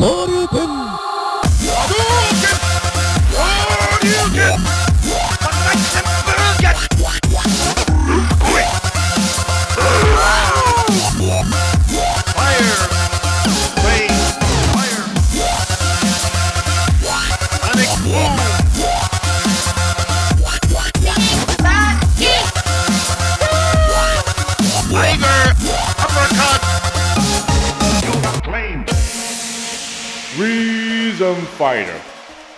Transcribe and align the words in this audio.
Sarıtın 0.00 0.93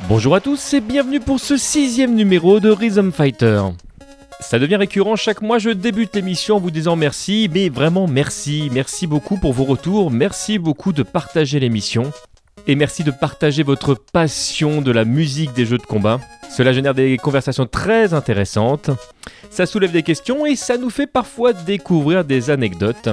Bonjour 0.08 0.34
à 0.34 0.40
tous 0.40 0.74
et 0.74 0.80
bienvenue 0.80 1.20
pour 1.20 1.38
ce 1.38 1.56
sixième 1.56 2.14
numéro 2.14 2.58
de 2.58 2.70
Rhythm 2.70 3.12
Fighter. 3.12 3.62
Ça 4.40 4.58
devient 4.58 4.76
récurrent, 4.76 5.14
chaque 5.14 5.42
mois 5.42 5.58
je 5.58 5.70
débute 5.70 6.14
l'émission 6.16 6.56
en 6.56 6.58
vous 6.58 6.72
disant 6.72 6.96
merci, 6.96 7.48
mais 7.52 7.68
vraiment 7.68 8.08
merci, 8.08 8.68
merci 8.72 9.06
beaucoup 9.06 9.36
pour 9.36 9.52
vos 9.52 9.64
retours, 9.64 10.10
merci 10.10 10.58
beaucoup 10.58 10.92
de 10.92 11.04
partager 11.04 11.60
l'émission, 11.60 12.12
et 12.66 12.74
merci 12.74 13.04
de 13.04 13.12
partager 13.12 13.62
votre 13.62 13.94
passion 13.94 14.82
de 14.82 14.90
la 14.90 15.04
musique 15.04 15.52
des 15.52 15.66
jeux 15.66 15.78
de 15.78 15.86
combat. 15.86 16.20
Cela 16.50 16.72
génère 16.72 16.94
des 16.94 17.16
conversations 17.16 17.66
très 17.66 18.12
intéressantes, 18.12 18.90
ça 19.50 19.66
soulève 19.66 19.92
des 19.92 20.02
questions 20.02 20.46
et 20.46 20.56
ça 20.56 20.78
nous 20.78 20.90
fait 20.90 21.06
parfois 21.06 21.52
découvrir 21.52 22.24
des 22.24 22.50
anecdotes. 22.50 23.08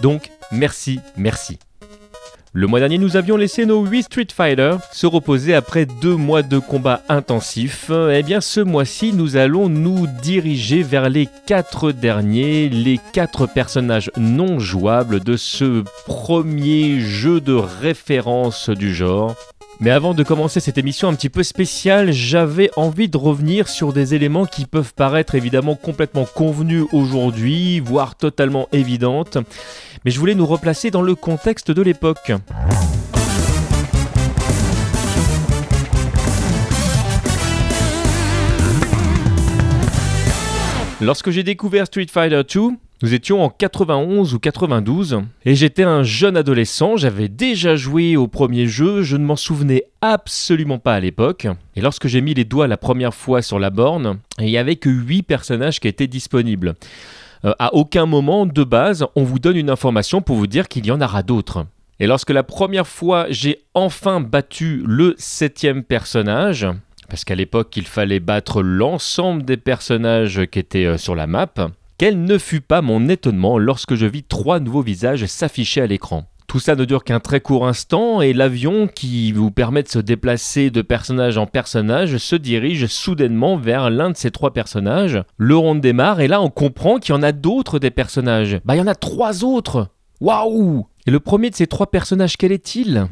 Donc 0.00 0.30
merci, 0.50 1.00
merci. 1.16 1.58
Le 2.56 2.68
mois 2.68 2.78
dernier, 2.78 2.98
nous 2.98 3.16
avions 3.16 3.36
laissé 3.36 3.66
nos 3.66 3.84
8 3.84 4.04
Street 4.04 4.26
Fighter 4.32 4.76
se 4.92 5.08
reposer 5.08 5.56
après 5.56 5.86
deux 5.86 6.14
mois 6.14 6.42
de 6.42 6.60
combat 6.60 7.02
intensifs. 7.08 7.90
Eh 7.90 8.22
bien, 8.22 8.40
ce 8.40 8.60
mois-ci, 8.60 9.12
nous 9.12 9.34
allons 9.34 9.68
nous 9.68 10.06
diriger 10.22 10.84
vers 10.84 11.10
les 11.10 11.28
quatre 11.48 11.90
derniers, 11.90 12.68
les 12.68 13.00
quatre 13.12 13.48
personnages 13.48 14.08
non 14.16 14.60
jouables 14.60 15.18
de 15.18 15.36
ce 15.36 15.82
premier 16.06 17.00
jeu 17.00 17.40
de 17.40 17.54
référence 17.54 18.70
du 18.70 18.94
genre. 18.94 19.34
Mais 19.80 19.90
avant 19.90 20.14
de 20.14 20.22
commencer 20.22 20.60
cette 20.60 20.78
émission 20.78 21.08
un 21.08 21.14
petit 21.14 21.28
peu 21.28 21.42
spéciale, 21.42 22.12
j'avais 22.12 22.70
envie 22.76 23.08
de 23.08 23.16
revenir 23.16 23.68
sur 23.68 23.92
des 23.92 24.14
éléments 24.14 24.46
qui 24.46 24.66
peuvent 24.66 24.94
paraître 24.94 25.34
évidemment 25.34 25.74
complètement 25.74 26.24
convenus 26.24 26.84
aujourd'hui, 26.92 27.80
voire 27.80 28.14
totalement 28.14 28.68
évidentes, 28.72 29.38
mais 30.04 30.10
je 30.10 30.18
voulais 30.18 30.34
nous 30.34 30.46
replacer 30.46 30.90
dans 30.90 31.02
le 31.02 31.14
contexte 31.14 31.70
de 31.70 31.82
l'époque. 31.82 32.32
Lorsque 41.00 41.30
j'ai 41.30 41.42
découvert 41.42 41.86
Street 41.86 42.06
Fighter 42.10 42.42
2, 42.54 42.60
nous 43.02 43.12
étions 43.12 43.42
en 43.42 43.50
91 43.50 44.32
ou 44.32 44.38
92 44.38 45.20
et 45.44 45.54
j'étais 45.54 45.82
un 45.82 46.02
jeune 46.02 46.36
adolescent, 46.36 46.96
j'avais 46.96 47.28
déjà 47.28 47.76
joué 47.76 48.16
au 48.16 48.28
premier 48.28 48.66
jeu, 48.66 49.02
je 49.02 49.16
ne 49.16 49.24
m'en 49.24 49.36
souvenais 49.36 49.84
absolument 50.00 50.78
pas 50.78 50.94
à 50.94 51.00
l'époque. 51.00 51.46
Et 51.76 51.82
lorsque 51.82 52.06
j'ai 52.06 52.20
mis 52.20 52.32
les 52.32 52.44
doigts 52.44 52.68
la 52.68 52.76
première 52.76 53.12
fois 53.12 53.42
sur 53.42 53.58
la 53.58 53.70
borne, 53.70 54.20
il 54.38 54.46
n'y 54.46 54.56
avait 54.56 54.76
que 54.76 54.88
8 54.88 55.24
personnages 55.24 55.80
qui 55.80 55.88
étaient 55.88 56.06
disponibles. 56.06 56.74
Euh, 57.44 57.52
à 57.58 57.74
aucun 57.74 58.06
moment 58.06 58.46
de 58.46 58.64
base, 58.64 59.04
on 59.16 59.22
vous 59.22 59.38
donne 59.38 59.56
une 59.56 59.70
information 59.70 60.22
pour 60.22 60.36
vous 60.36 60.46
dire 60.46 60.68
qu'il 60.68 60.86
y 60.86 60.90
en 60.90 61.00
aura 61.00 61.22
d'autres. 61.22 61.66
Et 62.00 62.06
lorsque 62.06 62.30
la 62.30 62.42
première 62.42 62.86
fois 62.86 63.26
j'ai 63.28 63.64
enfin 63.74 64.20
battu 64.20 64.82
le 64.86 65.14
septième 65.18 65.84
personnage, 65.84 66.66
parce 67.08 67.24
qu'à 67.24 67.34
l'époque 67.34 67.76
il 67.76 67.86
fallait 67.86 68.20
battre 68.20 68.62
l'ensemble 68.62 69.44
des 69.44 69.58
personnages 69.58 70.46
qui 70.50 70.58
étaient 70.58 70.86
euh, 70.86 70.98
sur 70.98 71.14
la 71.14 71.26
map, 71.26 71.52
quel 71.98 72.22
ne 72.24 72.38
fut 72.38 72.62
pas 72.62 72.82
mon 72.82 73.08
étonnement 73.08 73.58
lorsque 73.58 73.94
je 73.94 74.06
vis 74.06 74.24
trois 74.24 74.58
nouveaux 74.58 74.82
visages 74.82 75.26
s'afficher 75.26 75.82
à 75.82 75.86
l'écran. 75.86 76.24
Tout 76.54 76.60
ça 76.60 76.76
ne 76.76 76.84
dure 76.84 77.02
qu'un 77.02 77.18
très 77.18 77.40
court 77.40 77.66
instant 77.66 78.20
et 78.20 78.32
l'avion 78.32 78.86
qui 78.86 79.32
vous 79.32 79.50
permet 79.50 79.82
de 79.82 79.88
se 79.88 79.98
déplacer 79.98 80.70
de 80.70 80.82
personnage 80.82 81.36
en 81.36 81.46
personnage 81.46 82.16
se 82.18 82.36
dirige 82.36 82.86
soudainement 82.86 83.56
vers 83.56 83.90
l'un 83.90 84.10
de 84.10 84.16
ces 84.16 84.30
trois 84.30 84.52
personnages. 84.52 85.20
Le 85.36 85.56
rond 85.56 85.74
démarre 85.74 86.20
et 86.20 86.28
là 86.28 86.40
on 86.40 86.50
comprend 86.50 86.98
qu'il 86.98 87.12
y 87.12 87.18
en 87.18 87.24
a 87.24 87.32
d'autres 87.32 87.80
des 87.80 87.90
personnages. 87.90 88.60
Bah 88.64 88.76
il 88.76 88.78
y 88.78 88.80
en 88.80 88.86
a 88.86 88.94
trois 88.94 89.42
autres 89.42 89.88
Waouh 90.20 90.86
Et 91.08 91.10
le 91.10 91.18
premier 91.18 91.50
de 91.50 91.56
ces 91.56 91.66
trois 91.66 91.90
personnages 91.90 92.36
quel 92.36 92.52
est-il? 92.52 93.08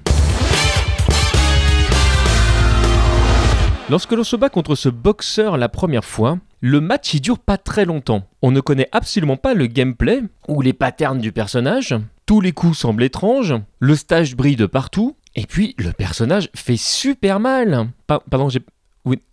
Lorsque 3.91 4.13
l'on 4.13 4.23
se 4.23 4.37
bat 4.37 4.51
contre 4.51 4.77
ce 4.77 4.89
boxeur 4.89 5.57
la 5.57 5.69
première 5.69 6.05
fois, 6.05 6.39
le 6.61 6.81
match 6.81 7.13
il 7.15 7.21
dure 7.21 7.41
pas 7.41 7.59
très 7.59 7.87
longtemps. 7.87 8.23
On 8.41 8.53
ne 8.53 8.61
connaît 8.61 8.89
absolument 8.93 9.37
pas 9.37 9.55
le 9.55 9.67
gameplay 9.67 10.23
ou 10.47 10.63
les 10.63 10.73
patterns 10.73 11.19
du 11.19 11.33
personnage. 11.33 11.97
Tous 12.27 12.41
les 12.41 12.53
coups 12.53 12.79
semblent 12.79 13.03
étranges, 13.03 13.55
le 13.79 13.97
stage 13.97 14.37
brille 14.37 14.57
de 14.57 14.67
partout, 14.67 15.17
et 15.35 15.47
puis 15.47 15.75
le 15.79 15.93
personnage 15.93 16.51
fait 16.55 16.77
super 16.77 17.41
mal. 17.41 17.89
pardon, 18.07 18.49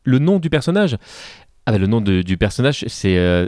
le 0.03 0.19
nom 0.19 0.39
du 0.39 0.49
personnage. 0.49 0.97
Ah 1.65 1.71
bah 1.71 1.77
le 1.77 1.87
nom 1.87 2.01
du 2.01 2.37
personnage, 2.37 2.85
c'est. 2.87 3.17
Euh, 3.17 3.47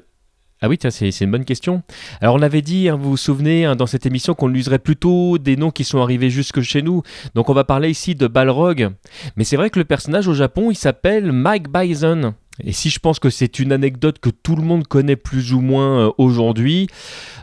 ah 0.64 0.70
oui, 0.70 0.78
c'est 0.80 1.22
une 1.22 1.32
bonne 1.32 1.46
question. 1.46 1.82
Alors 2.22 2.36
on 2.36 2.42
avait 2.44 2.62
dit, 2.62 2.88
hein, 2.88 2.96
vous 2.96 3.12
vous 3.12 3.18
souvenez, 3.18 3.66
hein, 3.66 3.76
dans 3.76 3.88
cette 3.88 4.06
émission 4.06 4.36
qu'on 4.36 4.54
userait 4.54 4.78
plutôt 4.78 5.40
des 5.40 5.56
noms 5.56 5.72
qui 5.72 5.84
sont 5.84 6.00
arrivés 6.02 6.30
jusque 6.30 6.62
chez 6.62 6.84
nous. 6.84 7.02
Donc 7.34 7.50
on 7.50 7.54
va 7.54 7.64
parler 7.64 7.90
ici 7.90 8.14
de 8.14 8.28
Balrog. 8.28 8.92
Mais 9.36 9.44
c'est 9.44 9.56
vrai 9.56 9.72
que 9.72 9.80
le 9.80 9.86
personnage 9.86 10.28
au 10.28 10.36
Japon, 10.36 10.70
il 10.70 10.76
s'appelle 10.76 11.32
Mike 11.32 11.70
Bison. 11.70 12.36
Et 12.60 12.74
si 12.74 12.90
je 12.90 13.00
pense 13.00 13.20
que 13.20 13.30
c'est 13.30 13.60
une 13.60 13.72
anecdote 13.72 14.20
que 14.20 14.30
tout 14.30 14.56
le 14.56 14.62
monde 14.62 14.86
connaît 14.86 15.16
plus 15.16 15.54
ou 15.54 15.62
moins 15.62 16.08
euh, 16.08 16.12
aujourd'hui, 16.18 16.88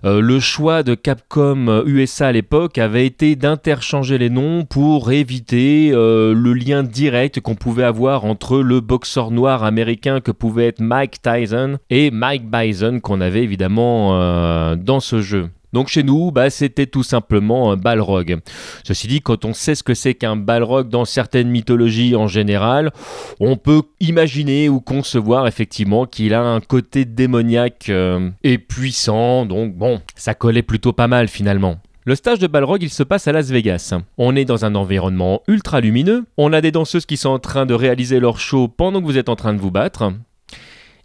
euh, 0.04 0.20
le 0.20 0.38
choix 0.38 0.82
de 0.82 0.94
Capcom 0.94 1.82
USA 1.86 2.26
euh, 2.26 2.28
à 2.28 2.32
l'époque 2.32 2.76
avait 2.76 3.06
été 3.06 3.34
d'interchanger 3.34 4.19
les 4.19 4.28
noms 4.28 4.64
pour 4.64 5.10
éviter 5.10 5.91
le 5.91 6.52
lien 6.52 6.82
direct 6.82 7.41
qu'on 7.41 7.54
pouvait 7.54 7.84
avoir 7.84 8.24
entre 8.24 8.58
le 8.58 8.80
boxeur 8.80 9.30
noir 9.30 9.64
américain 9.64 10.20
que 10.20 10.30
pouvait 10.30 10.66
être 10.66 10.80
Mike 10.80 11.22
Tyson 11.22 11.78
et 11.88 12.10
Mike 12.10 12.50
Bison 12.50 13.00
qu'on 13.00 13.20
avait 13.20 13.42
évidemment 13.42 14.76
dans 14.76 15.00
ce 15.00 15.22
jeu. 15.22 15.48
Donc 15.78 15.86
chez 15.86 16.02
nous, 16.02 16.32
bah, 16.32 16.50
c'était 16.50 16.86
tout 16.86 17.04
simplement 17.04 17.76
balrog. 17.76 18.40
Ceci 18.82 19.06
dit, 19.06 19.20
quand 19.20 19.44
on 19.44 19.52
sait 19.52 19.76
ce 19.76 19.84
que 19.84 19.94
c'est 19.94 20.14
qu'un 20.14 20.34
balrog 20.34 20.88
dans 20.88 21.04
certaines 21.04 21.50
mythologies 21.50 22.16
en 22.16 22.26
général, 22.26 22.90
on 23.38 23.54
peut 23.54 23.82
imaginer 24.00 24.68
ou 24.68 24.80
concevoir 24.80 25.46
effectivement 25.46 26.04
qu'il 26.04 26.34
a 26.34 26.42
un 26.42 26.58
côté 26.58 27.04
démoniaque 27.04 27.90
euh, 27.90 28.28
et 28.42 28.58
puissant, 28.58 29.46
donc 29.46 29.76
bon, 29.76 30.00
ça 30.16 30.34
collait 30.34 30.62
plutôt 30.62 30.92
pas 30.92 31.06
mal 31.06 31.28
finalement. 31.28 31.76
Le 32.04 32.16
stage 32.16 32.40
de 32.40 32.48
Balrog, 32.48 32.82
il 32.82 32.90
se 32.90 33.04
passe 33.04 33.28
à 33.28 33.32
Las 33.32 33.50
Vegas. 33.50 33.94
On 34.16 34.34
est 34.34 34.44
dans 34.44 34.64
un 34.64 34.74
environnement 34.74 35.42
ultra 35.46 35.80
lumineux, 35.80 36.24
on 36.38 36.52
a 36.52 36.60
des 36.60 36.72
danseuses 36.72 37.06
qui 37.06 37.16
sont 37.16 37.28
en 37.28 37.38
train 37.38 37.66
de 37.66 37.74
réaliser 37.74 38.18
leur 38.18 38.40
show 38.40 38.66
pendant 38.66 39.00
que 39.00 39.06
vous 39.06 39.18
êtes 39.18 39.28
en 39.28 39.36
train 39.36 39.54
de 39.54 39.60
vous 39.60 39.70
battre. 39.70 40.10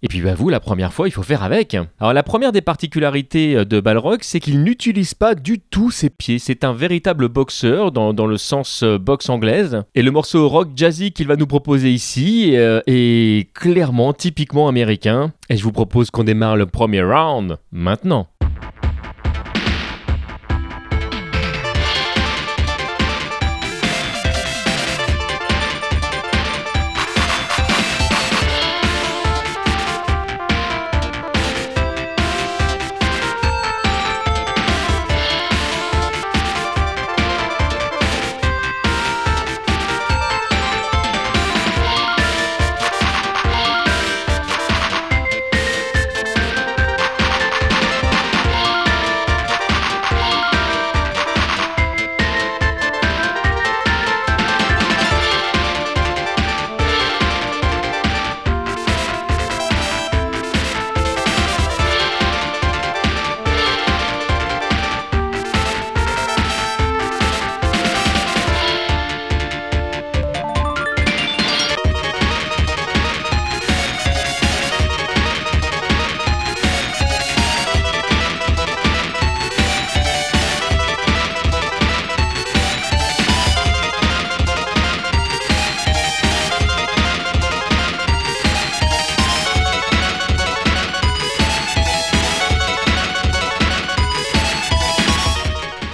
Et 0.04 0.10
puis 0.10 0.22
bah, 0.22 0.34
vous, 0.36 0.50
la 0.50 0.60
première 0.60 0.92
fois, 0.92 1.08
il 1.08 1.12
faut 1.12 1.24
faire 1.24 1.44
avec. 1.44 1.78
Alors 2.00 2.12
la 2.12 2.24
première 2.24 2.52
des 2.52 2.62
particularités 2.62 3.56
euh, 3.56 3.66
de 3.66 3.80
Balrog, 3.80 4.20
c'est 4.22 4.42
qu'il 4.42 4.62
n'utilise 4.62 5.14
pas 5.14 5.34
du 5.34 5.60
tout 5.60 5.92
ses 5.92 6.10
pieds. 6.10 6.40
C'est 6.40 6.66
un 6.66 6.74
véritable 6.74 7.30
boxeur 7.30 7.94
dans, 7.94 8.12
le 8.28 8.38
sens 8.38 8.84
euh, 8.84 8.98
boxe 8.98 9.30
anglaise. 9.30 9.84
Et 9.96 10.02
le 10.02 10.12
morceau 10.12 10.50
rock 10.50 10.70
jazzy 10.76 11.14
qu'il 11.14 11.28
va 11.28 11.38
nous 11.38 11.48
proposer 11.48 11.90
ici 11.90 12.58
euh, 12.58 12.82
est 12.86 13.52
clairement, 13.54 14.12
typiquement 14.12 14.68
américain. 14.68 15.32
Et 15.50 15.56
je 15.56 15.64
vous 15.64 15.72
propose 15.72 16.12
qu'on 16.12 16.26
démarre 16.26 16.58
le 16.58 16.66
premier 16.66 17.02
round 17.02 17.58
maintenant. 17.72 18.28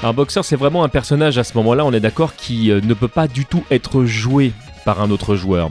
Un 0.10 0.14
boxeur, 0.14 0.44
c'est 0.44 0.56
vraiment 0.56 0.84
un 0.84 0.90
personnage 0.90 1.38
à 1.38 1.44
ce 1.44 1.56
moment-là, 1.58 1.86
on 1.86 1.94
est 1.94 2.00
d'accord, 2.00 2.36
qui 2.36 2.72
euh, 2.72 2.82
ne 2.82 2.96
peut 2.96 3.08
pas 3.08 3.28
du 3.28 3.46
tout 3.46 3.64
être 3.70 4.06
joué 4.06 4.54
par 4.84 5.04
un 5.04 5.12
autre 5.12 5.36
joueur. 5.36 5.70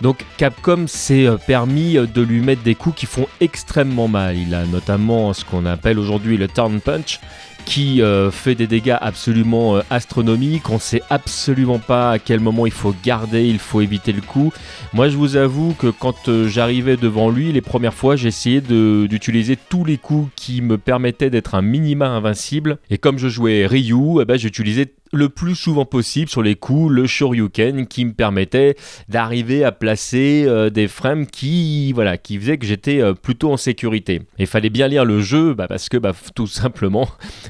Donc 0.00 0.24
Capcom 0.36 0.88
s'est 0.88 1.26
euh, 1.26 1.36
permis 1.36 1.96
euh, 1.96 2.06
de 2.12 2.20
lui 2.20 2.40
mettre 2.40 2.64
des 2.64 2.74
coups 2.74 2.96
qui 2.96 3.06
font 3.06 3.28
extrêmement 3.40 4.08
mal. 4.08 4.36
Il 4.36 4.52
a 4.52 4.64
notamment 4.64 5.32
ce 5.32 5.44
qu'on 5.44 5.64
appelle 5.64 6.00
aujourd'hui 6.00 6.36
le 6.36 6.48
turn 6.48 6.80
punch, 6.80 7.20
qui 7.68 8.00
euh, 8.00 8.30
fait 8.30 8.54
des 8.54 8.66
dégâts 8.66 8.96
absolument 8.98 9.76
euh, 9.76 9.82
astronomiques. 9.90 10.70
On 10.70 10.76
ne 10.76 10.78
sait 10.78 11.02
absolument 11.10 11.78
pas 11.78 12.12
à 12.12 12.18
quel 12.18 12.40
moment 12.40 12.64
il 12.64 12.72
faut 12.72 12.94
garder, 13.04 13.46
il 13.46 13.58
faut 13.58 13.82
éviter 13.82 14.12
le 14.12 14.22
coup. 14.22 14.54
Moi, 14.94 15.10
je 15.10 15.18
vous 15.18 15.36
avoue 15.36 15.74
que 15.74 15.88
quand 15.88 16.30
euh, 16.30 16.48
j'arrivais 16.48 16.96
devant 16.96 17.28
lui, 17.28 17.52
les 17.52 17.60
premières 17.60 17.92
fois, 17.92 18.16
j'essayais 18.16 18.62
d'utiliser 18.62 19.58
tous 19.68 19.84
les 19.84 19.98
coups 19.98 20.30
qui 20.34 20.62
me 20.62 20.78
permettaient 20.78 21.28
d'être 21.28 21.54
un 21.54 21.60
minima 21.60 22.08
invincible. 22.08 22.78
Et 22.88 22.96
comme 22.96 23.18
je 23.18 23.28
jouais 23.28 23.66
Ryu, 23.66 24.22
eh 24.22 24.24
ben, 24.24 24.38
j'utilisais 24.38 24.94
le 25.12 25.28
plus 25.28 25.54
souvent 25.54 25.84
possible 25.84 26.28
sur 26.28 26.42
les 26.42 26.54
coups 26.54 26.92
le 26.92 27.06
Shoryuken 27.06 27.86
qui 27.86 28.04
me 28.04 28.12
permettait 28.12 28.76
d'arriver 29.08 29.64
à 29.64 29.72
placer 29.72 30.44
euh, 30.46 30.70
des 30.70 30.88
frames 30.88 31.26
qui 31.26 31.92
voilà 31.92 32.18
qui 32.18 32.38
faisaient 32.38 32.58
que 32.58 32.66
j'étais 32.66 33.00
euh, 33.00 33.14
plutôt 33.14 33.52
en 33.52 33.56
sécurité. 33.56 34.22
Il 34.38 34.46
fallait 34.46 34.70
bien 34.70 34.88
lire 34.88 35.04
le 35.04 35.20
jeu 35.20 35.54
bah, 35.54 35.66
parce 35.68 35.88
que 35.88 35.96
bah, 35.96 36.12
tout 36.34 36.46
simplement 36.46 37.08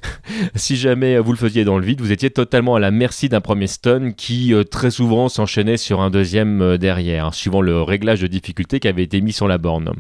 si 0.54 0.76
jamais 0.76 1.18
vous 1.18 1.32
le 1.32 1.38
faisiez 1.38 1.64
dans 1.64 1.78
le 1.78 1.84
vide, 1.84 2.00
vous 2.00 2.12
étiez 2.12 2.30
totalement 2.30 2.76
à 2.76 2.80
la 2.80 2.90
merci 2.90 3.28
d'un 3.28 3.40
premier 3.40 3.66
stun 3.66 4.12
qui 4.12 4.54
euh, 4.54 4.64
très 4.64 4.90
souvent 4.90 5.28
s'enchaînait 5.28 5.76
sur 5.76 6.00
un 6.00 6.10
deuxième 6.10 6.76
derrière, 6.78 7.26
hein, 7.26 7.32
suivant 7.32 7.60
le 7.60 7.82
réglage 7.82 8.20
de 8.20 8.26
difficulté 8.26 8.80
qui 8.80 8.88
avait 8.88 9.02
été 9.02 9.20
mis 9.20 9.32
sur 9.32 9.48
la 9.48 9.58
borne. 9.58 9.92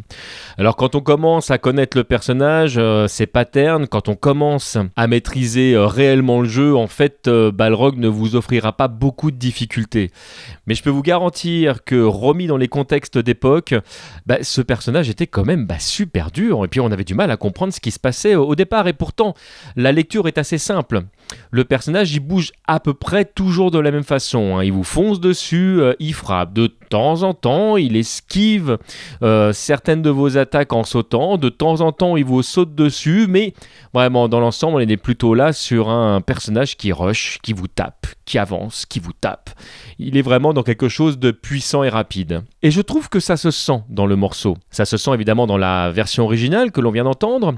Alors 0.56 0.76
quand 0.76 0.94
on 0.94 1.00
commence 1.00 1.50
à 1.50 1.58
connaître 1.58 1.96
le 1.96 2.04
personnage, 2.04 2.80
ses 3.08 3.26
patterns, 3.26 3.86
quand 3.86 4.08
on 4.08 4.14
commence 4.14 4.76
à 4.96 5.06
maîtriser 5.06 5.74
réellement 5.76 6.40
le 6.40 6.48
jeu, 6.48 6.76
en 6.76 6.86
fait 6.86 7.28
Balrog 7.50 7.96
ne 7.96 8.08
vous 8.08 8.36
offrira 8.36 8.72
pas 8.72 8.88
beaucoup 8.88 9.30
de 9.30 9.36
difficultés. 9.36 10.10
Mais 10.66 10.74
je 10.74 10.82
peux 10.82 10.90
vous 10.90 11.02
garantir 11.02 11.84
que 11.84 12.00
remis 12.00 12.46
dans 12.46 12.56
les 12.56 12.68
contextes 12.68 13.18
d'époque, 13.18 13.74
bah, 14.26 14.38
ce 14.42 14.60
personnage 14.60 15.08
était 15.08 15.26
quand 15.26 15.44
même 15.44 15.66
bah, 15.66 15.78
super 15.78 16.30
dur. 16.30 16.64
Et 16.64 16.68
puis 16.68 16.80
on 16.80 16.90
avait 16.90 17.04
du 17.04 17.14
mal 17.14 17.30
à 17.30 17.36
comprendre 17.36 17.72
ce 17.72 17.80
qui 17.80 17.90
se 17.90 17.98
passait 17.98 18.34
au 18.34 18.54
départ. 18.54 18.88
Et 18.88 18.92
pourtant, 18.92 19.34
la 19.76 19.92
lecture 19.92 20.28
est 20.28 20.38
assez 20.38 20.58
simple 20.58 21.02
le 21.50 21.64
personnage 21.64 22.12
il 22.12 22.20
bouge 22.20 22.52
à 22.66 22.80
peu 22.80 22.94
près 22.94 23.24
toujours 23.24 23.70
de 23.70 23.78
la 23.78 23.90
même 23.90 24.04
façon. 24.04 24.56
Hein. 24.56 24.64
Il 24.64 24.72
vous 24.72 24.84
fonce 24.84 25.20
dessus, 25.20 25.80
euh, 25.80 25.94
il 25.98 26.14
frappe. 26.14 26.52
De 26.52 26.66
temps 26.66 27.22
en 27.22 27.34
temps, 27.34 27.76
il 27.76 27.96
esquive 27.96 28.78
euh, 29.22 29.52
certaines 29.52 30.02
de 30.02 30.10
vos 30.10 30.36
attaques 30.36 30.72
en 30.72 30.84
sautant. 30.84 31.36
De 31.36 31.48
temps 31.48 31.80
en 31.80 31.92
temps, 31.92 32.16
il 32.16 32.24
vous 32.24 32.42
saute 32.42 32.74
dessus. 32.74 33.26
Mais 33.28 33.54
vraiment, 33.94 34.28
dans 34.28 34.40
l'ensemble, 34.40 34.76
on 34.76 34.80
est 34.80 34.96
plutôt 34.96 35.34
là 35.34 35.52
sur 35.52 35.88
un 35.88 36.20
personnage 36.20 36.76
qui 36.76 36.92
rush, 36.92 37.38
qui 37.42 37.52
vous 37.52 37.68
tape, 37.68 38.06
qui 38.28 38.38
avance, 38.38 38.84
qui 38.84 39.00
vous 39.00 39.14
tape. 39.14 39.48
Il 39.98 40.18
est 40.18 40.22
vraiment 40.22 40.52
dans 40.52 40.62
quelque 40.62 40.90
chose 40.90 41.18
de 41.18 41.30
puissant 41.30 41.82
et 41.82 41.88
rapide. 41.88 42.42
Et 42.62 42.70
je 42.70 42.82
trouve 42.82 43.08
que 43.08 43.20
ça 43.20 43.38
se 43.38 43.50
sent 43.50 43.80
dans 43.88 44.04
le 44.04 44.16
morceau. 44.16 44.58
Ça 44.70 44.84
se 44.84 44.98
sent 44.98 45.12
évidemment 45.14 45.46
dans 45.46 45.56
la 45.56 45.90
version 45.90 46.24
originale 46.24 46.70
que 46.70 46.82
l'on 46.82 46.90
vient 46.90 47.04
d'entendre. 47.04 47.54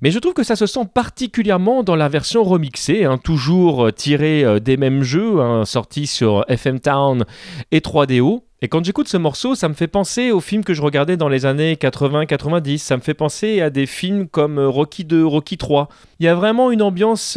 Mais 0.00 0.10
je 0.10 0.18
trouve 0.18 0.32
que 0.32 0.42
ça 0.42 0.56
se 0.56 0.64
sent 0.64 0.88
particulièrement 0.94 1.82
dans 1.82 1.94
la 1.94 2.08
version 2.08 2.42
remixée. 2.42 3.04
Hein 3.04 3.18
toujours 3.18 3.86
euh, 3.86 3.92
tiré 3.92 4.44
euh, 4.44 4.60
des 4.60 4.78
mêmes 4.78 5.02
jeux, 5.02 5.40
hein, 5.40 5.66
sortis 5.66 6.06
sur 6.06 6.46
FM 6.48 6.80
Town 6.80 7.24
et 7.70 7.80
3DO. 7.80 8.40
Et 8.64 8.68
quand 8.68 8.82
j'écoute 8.82 9.08
ce 9.08 9.18
morceau, 9.18 9.54
ça 9.54 9.68
me 9.68 9.74
fait 9.74 9.88
penser 9.88 10.30
aux 10.30 10.40
films 10.40 10.64
que 10.64 10.72
je 10.72 10.80
regardais 10.80 11.18
dans 11.18 11.28
les 11.28 11.44
années 11.44 11.74
80-90. 11.74 12.78
Ça 12.78 12.96
me 12.96 13.02
fait 13.02 13.12
penser 13.12 13.60
à 13.60 13.68
des 13.68 13.84
films 13.84 14.26
comme 14.26 14.58
euh, 14.58 14.70
Rocky 14.70 15.04
2, 15.04 15.22
Rocky 15.22 15.58
3. 15.58 15.90
Il 16.18 16.24
y 16.24 16.30
a 16.30 16.34
vraiment 16.34 16.70
une 16.70 16.80
ambiance 16.80 17.34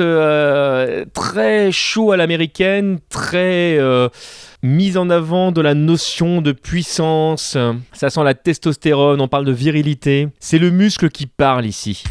très 1.14 1.72
chaud 1.74 2.14
à 2.14 2.18
l'américaine, 2.18 3.00
très 3.10 3.78
mise 4.64 4.96
en 4.96 5.10
avant 5.10 5.52
de 5.52 5.60
la 5.60 5.74
notion 5.74 6.42
de 6.42 6.54
puissance. 6.54 7.58
Ça 7.92 8.10
sent 8.10 8.24
la 8.24 8.34
testostérone, 8.34 9.20
on 9.20 9.28
parle 9.28 9.44
de 9.44 9.52
virilité. 9.52 10.30
C'est 10.40 10.60
le 10.60 10.72
muscle 10.72 11.10
qui 11.10 11.26
parle 11.26 11.66
ici. 11.66 12.04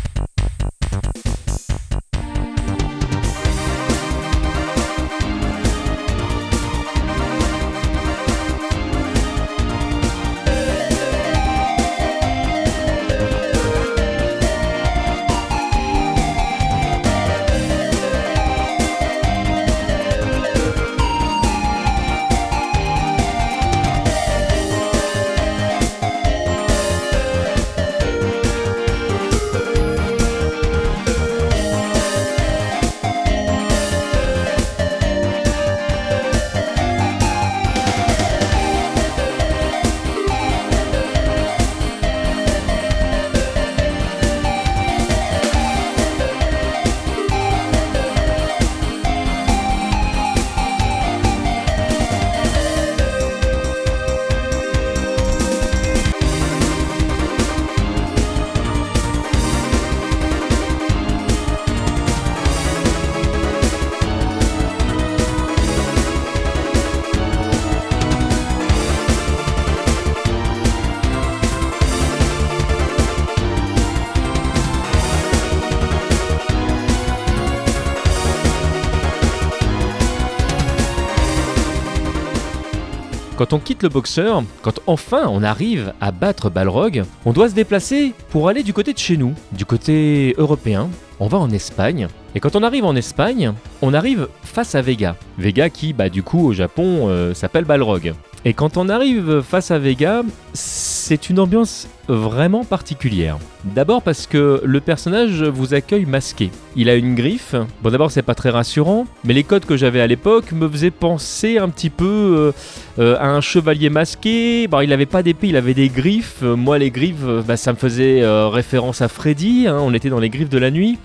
Quand 83.49 83.59
on 83.59 83.61
quitte 83.61 83.85
le 83.85 83.89
boxeur, 83.89 84.43
quand 84.61 84.81
enfin 84.89 85.29
on 85.29 85.45
arrive 85.45 85.93
à 86.01 86.11
battre 86.11 86.51
Balrog, 86.51 87.05
on 87.25 87.33
doit 87.33 87.49
se 87.49 87.55
déplacer 87.55 88.13
pour 88.31 88.49
aller 88.49 88.65
du 88.65 88.73
côté 88.73 88.93
de 88.93 88.99
chez 88.99 89.17
nous, 89.17 89.35
du 89.53 89.65
côté 89.65 90.35
européen. 90.37 90.89
On 91.21 91.29
va 91.29 91.39
en 91.39 91.49
Espagne. 91.53 92.09
Et 92.35 92.41
quand 92.41 92.57
on 92.57 92.65
arrive 92.65 92.85
en 92.85 92.97
Espagne, 92.97 93.53
on 93.83 93.95
arrive 93.95 94.27
face 94.43 94.75
à 94.75 94.83
Vega. 94.83 95.15
Vega 95.39 95.71
qui, 95.71 95.93
bah 95.93 96.09
du 96.09 96.25
coup, 96.25 96.45
au 96.45 96.53
Japon, 96.55 97.07
euh, 97.09 97.35
s'appelle 97.35 97.65
Balrog. 97.65 98.15
Et 98.47 98.55
quand 98.55 98.77
on 98.77 98.89
arrive 98.89 99.43
face 99.43 99.73
à 99.73 99.79
Vega, 99.81 100.23
c'est 100.53 101.31
une 101.31 101.41
ambiance 101.41 101.89
vraiment 102.07 102.65
particulière. 102.65 103.39
D'abord 103.65 104.03
parce 104.03 104.29
que 104.29 104.63
le 104.65 104.81
personnage 104.81 105.43
vous 105.43 105.75
accueille 105.75 106.07
masqué. 106.07 106.53
Il 106.77 106.89
a 106.89 106.95
une 106.95 107.17
griffe. 107.17 107.57
Bon 107.83 107.91
d'abord 107.91 108.13
c'est 108.13 108.23
pas 108.23 108.37
très 108.37 108.51
rassurant, 108.51 109.09
mais 109.25 109.35
les 109.35 109.43
codes 109.43 109.65
que 109.65 109.77
j'avais 109.77 110.01
à 110.01 110.07
l'époque 110.07 110.53
me 110.53 110.69
faisaient 110.69 110.93
penser 110.93 111.59
un 111.59 111.69
petit 111.71 111.91
peu 111.91 112.05
euh, 112.07 112.53
euh, 113.01 113.17
à 113.19 113.31
un 113.31 113.41
chevalier 113.41 113.91
masqué. 113.91 114.69
Il 114.81 114.93
avait 114.93 115.07
pas 115.07 115.25
d'épée, 115.25 115.49
il 115.49 115.57
avait 115.57 115.75
des 115.75 115.89
griffes. 115.89 116.43
Moi 116.43 116.79
les 116.79 116.93
griffes, 116.93 117.27
bah, 117.49 117.57
ça 117.57 117.73
me 117.73 117.77
faisait 117.77 118.23
euh, 118.23 118.47
référence 118.47 119.03
à 119.03 119.09
Freddy. 119.09 119.67
Hein. 119.67 119.79
on 119.81 119.93
était 119.93 120.09
dans 120.09 120.21
les 120.21 120.31
griffes 120.31 120.51
de 120.51 120.59
la 120.59 120.71
nuit. 120.71 121.01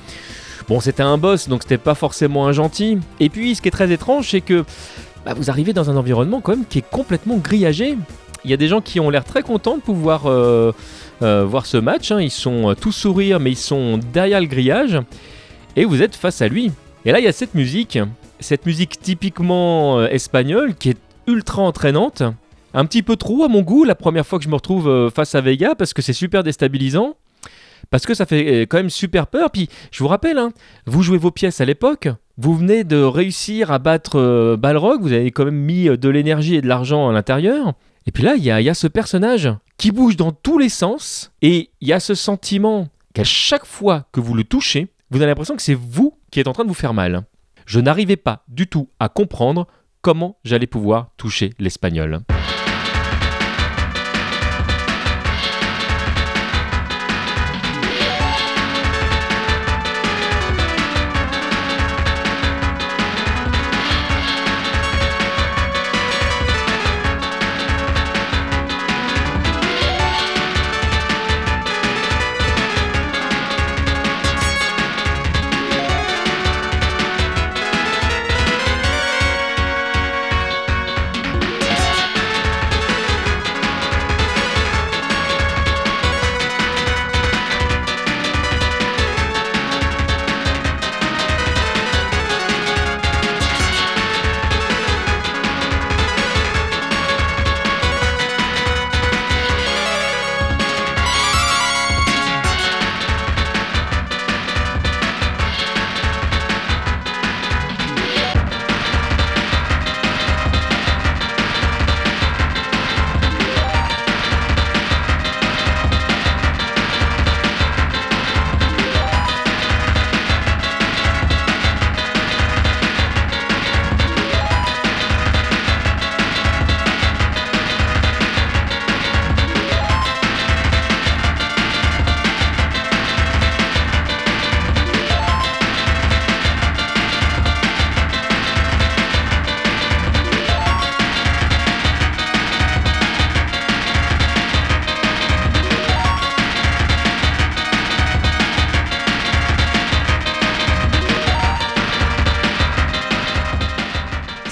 Bon 0.68 0.80
c'était 0.80 1.02
un 1.02 1.18
boss 1.18 1.50
donc 1.50 1.64
c'était 1.64 1.80
pas 1.80 1.96
forcément 1.96 2.46
un 2.46 2.52
gentil. 2.52 3.00
Et 3.20 3.30
puis 3.30 3.56
ce 3.56 3.64
qui 3.64 3.70
est 3.70 3.72
très 3.72 3.92
étrange 3.92 4.30
c'est 4.30 4.42
que 4.42 4.64
bah, 5.26 5.34
vous 5.36 5.50
arrivez 5.50 5.74
dans 5.74 5.90
un 5.90 5.98
environnement 5.98 6.42
quand 6.42 6.56
même 6.56 6.66
qui 6.66 6.80
est 6.80 6.90
complètement 6.90 7.38
grillagé. 7.38 7.98
Il 8.44 8.50
y 8.50 8.54
a 8.54 8.58
des 8.58 8.68
gens 8.68 8.82
qui 8.82 9.00
ont 9.00 9.10
l'air 9.10 9.24
très 9.24 9.44
contents 9.44 9.78
de 9.78 9.82
pouvoir 9.82 10.26
euh, 10.26 10.72
euh, 11.22 11.46
voir 11.46 11.66
ce 11.66 11.78
match. 11.78 12.12
Hein. 12.12 12.22
Ils 12.22 12.32
sont 12.32 12.72
euh, 12.72 12.74
tous 12.74 12.92
sourires, 12.92 13.40
mais 13.40 13.52
ils 13.52 13.58
sont 13.58 14.00
derrière 14.12 14.40
le 14.40 14.48
grillage. 14.48 15.00
Et 15.76 15.86
vous 15.86 16.02
êtes 16.02 16.16
face 16.16 16.42
à 16.42 16.48
lui. 16.48 16.72
Et 17.06 17.12
là, 17.12 17.20
il 17.20 17.26
y 17.26 17.28
a 17.28 17.32
cette 17.32 17.54
musique, 17.54 18.00
cette 18.40 18.66
musique 18.66 19.00
typiquement 19.00 20.04
espagnole 20.06 20.76
qui 20.76 20.90
est 20.90 20.98
ultra 21.28 21.62
entraînante. 21.62 22.24
Un 22.74 22.86
petit 22.86 23.04
peu 23.04 23.16
trop 23.16 23.44
à 23.44 23.48
mon 23.48 23.62
goût 23.62 23.84
la 23.84 23.96
première 23.96 24.26
fois 24.26 24.40
que 24.40 24.46
je 24.46 24.50
me 24.50 24.56
retrouve 24.56 25.12
face 25.14 25.36
à 25.36 25.42
Vega 25.42 25.76
parce 25.76 25.94
que 25.94 26.02
c'est 26.02 26.14
super 26.14 26.44
déstabilisant 26.44 27.16
parce 27.92 28.08
que 28.08 28.16
ça 28.16 28.26
fait 28.26 28.62
quand 28.62 28.78
même 28.78 28.90
super 28.90 29.28
peur. 29.28 29.52
Puis 29.52 29.70
je 29.92 30.00
vous 30.00 30.08
rappelle, 30.08 30.40
hein, 30.40 30.52
vous 30.88 31.04
jouez 31.04 31.20
vos 31.20 31.30
pièces 31.30 31.62
à 31.62 31.66
l'époque, 31.66 32.10
vous 32.38 32.56
venez 32.56 32.84
de 32.84 32.98
réussir 32.98 33.72
à 33.72 33.78
battre 33.78 34.18
euh, 34.18 34.58
Balrog, 34.58 35.02
vous 35.02 35.14
avez 35.14 35.30
quand 35.30 35.46
même 35.46 35.54
mis 35.54 35.88
euh, 35.88 35.98
de 35.98 36.10
l'énergie 36.10 36.56
et 36.56 36.62
de 36.62 36.68
l'argent 36.68 37.08
à 37.08 37.14
l'intérieur. 37.14 37.74
Et 38.08 38.12
puis 38.12 38.24
là, 38.24 38.34
il 38.36 38.44
y, 38.44 38.50
a, 38.50 38.74
ce 38.74 38.88
personnage 38.88 39.48
qui 39.78 39.92
bouge 39.92 40.18
dans 40.18 40.32
tous 40.32 40.58
les 40.58 40.70
sens, 40.70 41.32
et 41.44 41.70
il 41.82 41.88
y 41.88 41.94
a 41.94 42.00
ce 42.00 42.16
sentiment 42.16 42.88
qu'à 43.14 43.24
chaque 43.24 43.66
fois 43.66 44.08
que 44.12 44.20
vous 44.20 44.34
le 44.34 44.44
touchez, 44.44 44.88
vous 45.12 45.18
avez 45.18 45.28
l'impression 45.28 45.56
que 45.56 45.62
c'est 45.62 45.78
vous 45.78 46.18
qui 46.32 46.40
êtes 46.40 46.48
en 46.48 46.54
train 46.54 46.64
de 46.64 46.70
vous 46.70 46.74
faire 46.74 46.96
mal. 46.96 47.26
je 47.68 47.80
n'arrivais 47.80 48.18
pas 48.18 48.44
du 48.48 48.66
tout 48.66 48.90
à 49.00 49.08
comprendre 49.08 49.68
comment 50.02 50.40
j'allais 50.44 50.66
pouvoir 50.66 51.12
toucher 51.18 51.52
l'espagnol. 51.60 52.22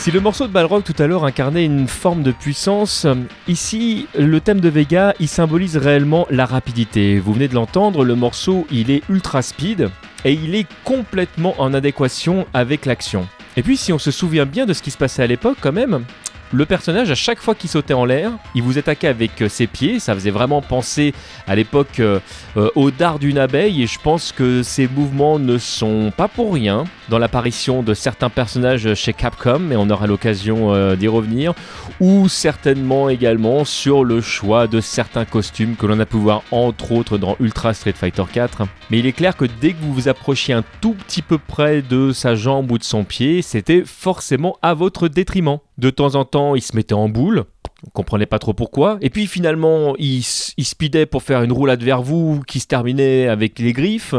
Si 0.10 0.14
le 0.16 0.22
morceau 0.22 0.48
de 0.48 0.52
Balrog 0.52 0.84
tout 0.84 0.96
à 0.98 1.06
l'heure 1.06 1.24
incarnait 1.24 1.66
une 1.66 1.88
forme 1.88 2.24
de 2.24 2.32
puissance, 2.32 3.06
ici 3.48 4.08
le 4.18 4.42
thème 4.42 4.60
de 4.60 4.68
Vega 4.68 5.14
il 5.20 5.28
symbolise 5.28 5.78
réellement 5.78 6.26
la 6.32 6.48
rapidité. 6.48 7.20
Vous 7.20 7.32
venez 7.32 7.48
de 7.48 7.54
l'entendre, 7.54 8.04
le 8.04 8.16
morceau 8.16 8.66
il 8.72 8.90
est 8.90 9.04
ultra 9.08 9.44
speed 9.44 9.92
et 10.26 10.34
il 10.34 10.56
est 10.56 10.66
complètement 10.84 11.54
en 11.60 11.76
adéquation 11.76 12.48
avec 12.56 12.88
l'action. 12.88 13.28
Et 13.56 13.62
puis 13.62 13.78
si 13.78 13.94
on 13.94 14.00
se 14.00 14.10
souvient 14.10 14.48
bien 14.48 14.66
de 14.66 14.74
ce 14.74 14.82
qui 14.82 14.90
se 14.90 14.98
passait 14.98 15.22
à 15.22 15.28
l'époque 15.28 15.60
quand 15.62 15.74
même, 15.74 16.04
le 16.52 16.66
personnage, 16.66 17.12
à 17.12 17.16
chaque 17.16 17.40
fois 17.40 17.54
qu'il 17.54 17.70
sautait 17.70 17.94
en 17.94 18.06
l'air, 18.06 18.32
il 18.56 18.64
vous 18.64 18.80
attaquait 18.80 19.08
avec 19.08 19.42
euh, 19.42 19.50
ses 19.50 19.68
pieds. 19.68 20.00
Ça 20.00 20.16
faisait 20.16 20.32
vraiment 20.32 20.62
penser 20.62 21.14
à 21.48 21.56
l'époque 21.56 22.00
euh, 22.00 22.20
euh, 22.58 22.70
au 22.74 22.90
dard 22.90 23.20
d'une 23.20 23.38
abeille. 23.38 23.84
Et 23.84 23.88
je 23.88 24.00
pense 24.00 24.32
que 24.32 24.64
ces 24.64 24.88
mouvements 24.88 25.38
ne 25.38 25.60
sont 25.60 26.12
pas 26.16 26.28
pour 26.28 26.54
rien 26.54 26.86
dans 27.10 27.20
l'apparition 27.20 27.84
de 27.84 27.94
certains 27.94 28.30
personnages 28.30 28.96
chez 28.96 29.14
Capcom. 29.14 29.70
Et 29.72 29.76
on 29.76 29.90
aura 29.92 30.08
l'occasion 30.08 30.96
d'y 30.96 31.08
revenir. 31.08 31.54
Ou 32.00 32.28
certainement 32.28 33.10
également 33.10 33.64
sur 33.64 34.04
le 34.04 34.22
choix 34.22 34.68
de 34.68 34.82
certains 34.82 35.26
costumes 35.26 35.76
que 35.76 35.86
l'on 35.86 36.00
a 36.00 36.06
pu 36.06 36.18
voir 36.18 36.42
entre 36.52 36.92
autres 36.94 37.18
dans 37.18 37.36
Ultra 37.40 37.74
Street 37.74 37.94
Fighter 37.94 38.24
4. 38.32 38.64
Mais 38.90 39.00
il 39.00 39.06
est 39.06 39.12
clair 39.12 39.38
que 39.38 39.46
dès 39.46 39.74
que 39.74 39.82
vous 39.82 39.94
vous 39.94 40.08
approchiez 40.08 40.54
un 40.54 40.64
tout 40.82 40.94
petit 40.94 41.22
peu 41.22 41.38
près 41.38 41.82
de 41.82 42.12
sa 42.12 42.36
jambe 42.36 42.72
ou 42.72 42.78
de 42.78 42.84
son 42.84 43.04
pied, 43.04 43.42
c'était 43.42 43.84
forcément 43.86 44.58
à 44.62 44.74
votre 44.74 45.08
détriment. 45.08 45.60
De 45.80 45.90
temps 45.90 46.16
en 46.16 46.26
temps, 46.26 46.56
il 46.56 46.62
se 46.62 46.76
mettait 46.76 46.94
en 46.94 47.08
boule. 47.08 47.46
On 47.86 47.90
comprenait 47.92 48.26
pas 48.26 48.40
trop 48.40 48.54
pourquoi. 48.54 48.98
Et 49.02 49.10
puis 49.10 49.26
finalement, 49.26 49.96
il, 49.98 50.22
speedait 50.22 51.06
pour 51.06 51.24
faire 51.24 51.44
une 51.44 51.52
roulade 51.52 51.82
vers 51.82 52.02
vous 52.02 52.42
qui 52.46 52.60
se 52.60 52.68
terminait 52.68 53.28
avec 53.28 53.58
les 53.60 53.72
griffes. 53.72 54.16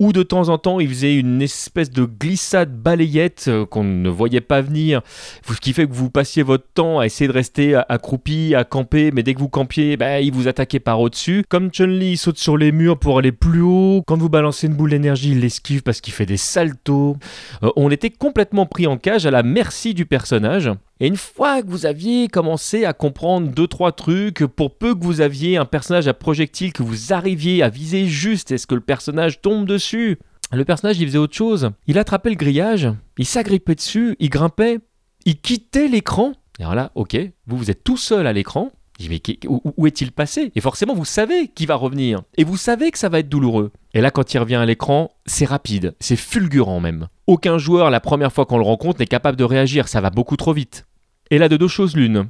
Ou 0.00 0.12
de 0.12 0.22
temps 0.22 0.48
en 0.48 0.58
temps, 0.58 0.80
il 0.80 0.88
faisait 0.88 1.14
une 1.14 1.40
espèce 1.40 1.90
de 1.90 2.04
glissade 2.04 2.76
balayette 2.76 3.46
euh, 3.48 3.64
qu'on 3.64 3.84
ne 3.84 4.08
voyait 4.08 4.40
pas 4.40 4.60
venir. 4.60 5.02
Ce 5.48 5.60
qui 5.60 5.72
fait 5.72 5.86
que 5.86 5.92
vous 5.92 6.10
passiez 6.10 6.42
votre 6.42 6.66
temps 6.74 6.98
à 6.98 7.06
essayer 7.06 7.28
de 7.28 7.32
rester 7.32 7.80
accroupi, 7.88 8.54
à 8.54 8.64
camper. 8.64 9.10
Mais 9.12 9.22
dès 9.22 9.34
que 9.34 9.38
vous 9.38 9.48
campiez, 9.48 9.96
bah, 9.96 10.20
il 10.20 10.32
vous 10.32 10.48
attaquait 10.48 10.80
par 10.80 11.00
au-dessus. 11.00 11.44
Comme 11.48 11.70
Chun-Li 11.70 12.16
saute 12.16 12.38
sur 12.38 12.56
les 12.56 12.72
murs 12.72 12.98
pour 12.98 13.18
aller 13.18 13.32
plus 13.32 13.62
haut. 13.62 14.02
Quand 14.06 14.18
vous 14.18 14.28
balancez 14.28 14.66
une 14.66 14.74
boule 14.74 14.90
d'énergie, 14.90 15.30
il 15.30 15.40
l'esquive 15.40 15.82
parce 15.82 16.00
qu'il 16.00 16.12
fait 16.12 16.26
des 16.26 16.36
saltos. 16.36 17.16
Euh, 17.62 17.70
on 17.76 17.90
était 17.90 18.10
complètement 18.10 18.66
pris 18.66 18.86
en 18.86 18.96
cage 18.96 19.26
à 19.26 19.30
la 19.30 19.42
merci 19.42 19.94
du 19.94 20.06
personnage. 20.06 20.70
Et 20.98 21.08
une 21.08 21.16
fois 21.16 21.62
que 21.62 21.68
vous 21.68 21.84
aviez 21.84 22.28
commencé 22.28 22.86
à 22.86 22.94
comprendre 22.96 23.52
deux 23.52 23.66
trois 23.66 23.92
trucs, 23.92 24.44
pour 24.46 24.76
peu 24.76 24.94
que 24.94 25.04
vous 25.04 25.20
aviez 25.20 25.56
un 25.56 25.64
personnage 25.64 26.08
à 26.08 26.14
projectile 26.14 26.72
que 26.72 26.82
vous 26.82 27.12
arriviez 27.12 27.62
à 27.62 27.68
viser 27.68 28.06
juste, 28.06 28.50
est-ce 28.50 28.66
que 28.66 28.74
le 28.74 28.80
personnage 28.80 29.40
tombe 29.40 29.66
dessus? 29.66 30.18
Le 30.52 30.64
personnage 30.64 30.98
il 30.98 31.06
faisait 31.06 31.18
autre 31.18 31.36
chose. 31.36 31.70
Il 31.86 31.98
attrapait 31.98 32.30
le 32.30 32.36
grillage, 32.36 32.88
il 33.18 33.26
s'agrippait 33.26 33.74
dessus, 33.74 34.16
il 34.18 34.30
grimpait, 34.30 34.78
il 35.24 35.40
quittait 35.40 35.88
l'écran. 35.88 36.32
Alors 36.58 36.74
là, 36.74 36.92
ok, 36.94 37.16
vous 37.46 37.56
vous 37.56 37.70
êtes 37.70 37.84
tout 37.84 37.96
seul 37.96 38.26
à 38.26 38.32
l'écran. 38.32 38.70
Mais 39.10 39.20
où 39.46 39.86
est-il 39.86 40.10
passé? 40.10 40.52
Et 40.54 40.62
forcément, 40.62 40.94
vous 40.94 41.04
savez 41.04 41.48
qu'il 41.48 41.66
va 41.66 41.74
revenir. 41.74 42.22
Et 42.38 42.44
vous 42.44 42.56
savez 42.56 42.90
que 42.90 42.98
ça 42.98 43.10
va 43.10 43.18
être 43.18 43.28
douloureux. 43.28 43.70
Et 43.92 44.00
là, 44.00 44.10
quand 44.10 44.32
il 44.32 44.38
revient 44.38 44.54
à 44.54 44.64
l'écran, 44.64 45.10
c'est 45.26 45.44
rapide, 45.44 45.94
c'est 46.00 46.16
fulgurant 46.16 46.80
même. 46.80 47.08
Aucun 47.26 47.58
joueur, 47.58 47.90
la 47.90 48.00
première 48.00 48.32
fois 48.32 48.46
qu'on 48.46 48.56
le 48.56 48.64
rencontre, 48.64 49.00
n'est 49.00 49.06
capable 49.06 49.36
de 49.36 49.44
réagir, 49.44 49.88
ça 49.88 50.00
va 50.00 50.08
beaucoup 50.08 50.38
trop 50.38 50.54
vite. 50.54 50.86
Et 51.30 51.36
là, 51.36 51.50
de 51.50 51.58
deux 51.58 51.68
choses 51.68 51.94
l'une. 51.94 52.28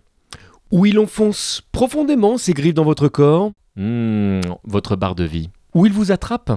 Ou 0.71 0.87
il 0.87 0.99
enfonce 0.99 1.63
profondément 1.73 2.39
ses 2.39 2.53
griffes 2.53 2.75
dans 2.75 2.85
votre 2.85 3.09
corps, 3.09 3.53
hmm, 3.77 4.41
votre 4.65 4.97
barre 4.97 5.15
de 5.15 5.25
vie. 5.25 5.51
Ou 5.75 5.87
il 5.87 5.93
vous 5.93 6.13
attrape 6.13 6.53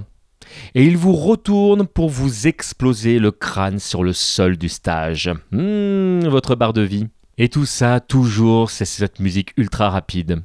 et 0.75 0.83
il 0.83 0.97
vous 0.97 1.13
retourne 1.13 1.85
pour 1.85 2.09
vous 2.09 2.47
exploser 2.47 3.19
le 3.19 3.31
crâne 3.31 3.79
sur 3.79 4.03
le 4.03 4.13
sol 4.13 4.57
du 4.57 4.69
stage. 4.69 5.29
Hmm, 5.51 6.21
votre 6.27 6.55
barre 6.55 6.73
de 6.73 6.81
vie. 6.81 7.07
Et 7.37 7.49
tout 7.49 7.65
ça, 7.65 7.99
toujours, 7.99 8.69
c'est 8.69 8.85
cette 8.85 9.19
musique 9.19 9.53
ultra 9.57 9.89
rapide. 9.89 10.41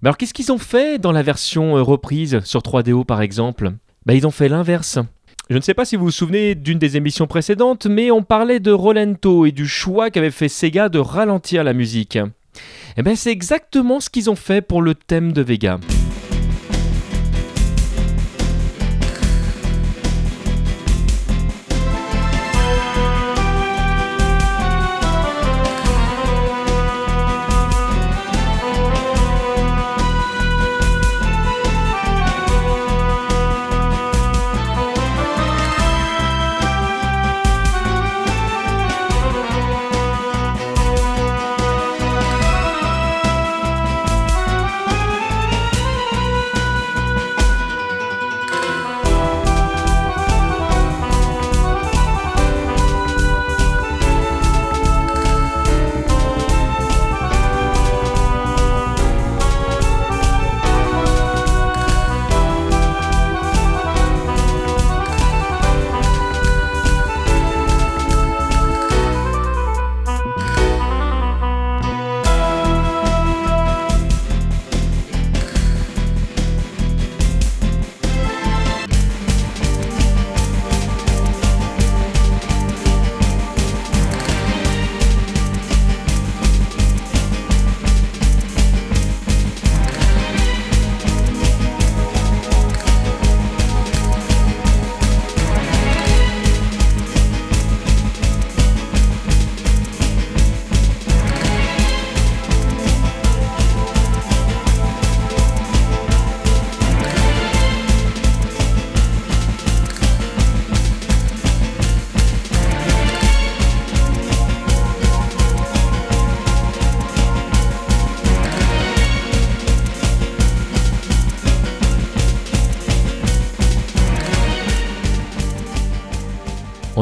Mais 0.00 0.08
alors 0.08 0.16
qu'est-ce 0.16 0.34
qu'ils 0.34 0.52
ont 0.52 0.58
fait 0.58 0.98
dans 0.98 1.12
la 1.12 1.22
version 1.22 1.76
euh, 1.76 1.82
reprise 1.82 2.40
sur 2.44 2.60
3DO 2.60 3.04
par 3.04 3.22
exemple? 3.22 3.72
Bah, 4.06 4.14
Ils 4.14 4.26
ont 4.26 4.30
fait 4.30 4.48
l'inverse. 4.48 4.98
Je 5.50 5.56
ne 5.56 5.62
sais 5.62 5.74
pas 5.74 5.84
si 5.84 5.96
vous 5.96 6.06
vous 6.06 6.10
souvenez 6.10 6.54
d'une 6.54 6.78
des 6.78 6.96
émissions 6.96 7.26
précédentes, 7.26 7.86
mais 7.86 8.10
on 8.10 8.22
parlait 8.22 8.60
de 8.60 8.72
Rolento 8.72 9.44
et 9.44 9.52
du 9.52 9.66
choix 9.68 10.10
qu'avait 10.10 10.30
fait 10.30 10.48
Sega 10.48 10.88
de 10.88 10.98
ralentir 10.98 11.64
la 11.64 11.74
musique. 11.74 12.18
Et 12.54 13.00
eh 13.00 13.02
bien 13.02 13.16
c'est 13.16 13.30
exactement 13.30 14.00
ce 14.00 14.10
qu'ils 14.10 14.30
ont 14.30 14.36
fait 14.36 14.62
pour 14.62 14.82
le 14.82 14.94
thème 14.94 15.32
de 15.32 15.42
Vega. 15.42 15.78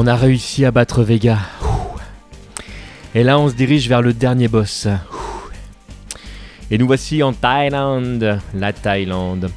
On 0.03 0.07
a 0.07 0.17
réussi 0.17 0.65
à 0.65 0.71
battre 0.71 1.01
Vega. 1.01 1.39
Et 3.15 3.23
là, 3.23 3.39
on 3.39 3.47
se 3.47 3.53
dirige 3.53 3.87
vers 3.87 4.01
le 4.01 4.11
dernier 4.11 4.49
boss. 4.49 4.89
Et 6.69 6.77
nous 6.77 6.87
voici 6.87 7.23
en 7.23 7.31
Thaïlande, 7.31 8.41
la 8.53 8.73
Thaïlande. 8.73 9.49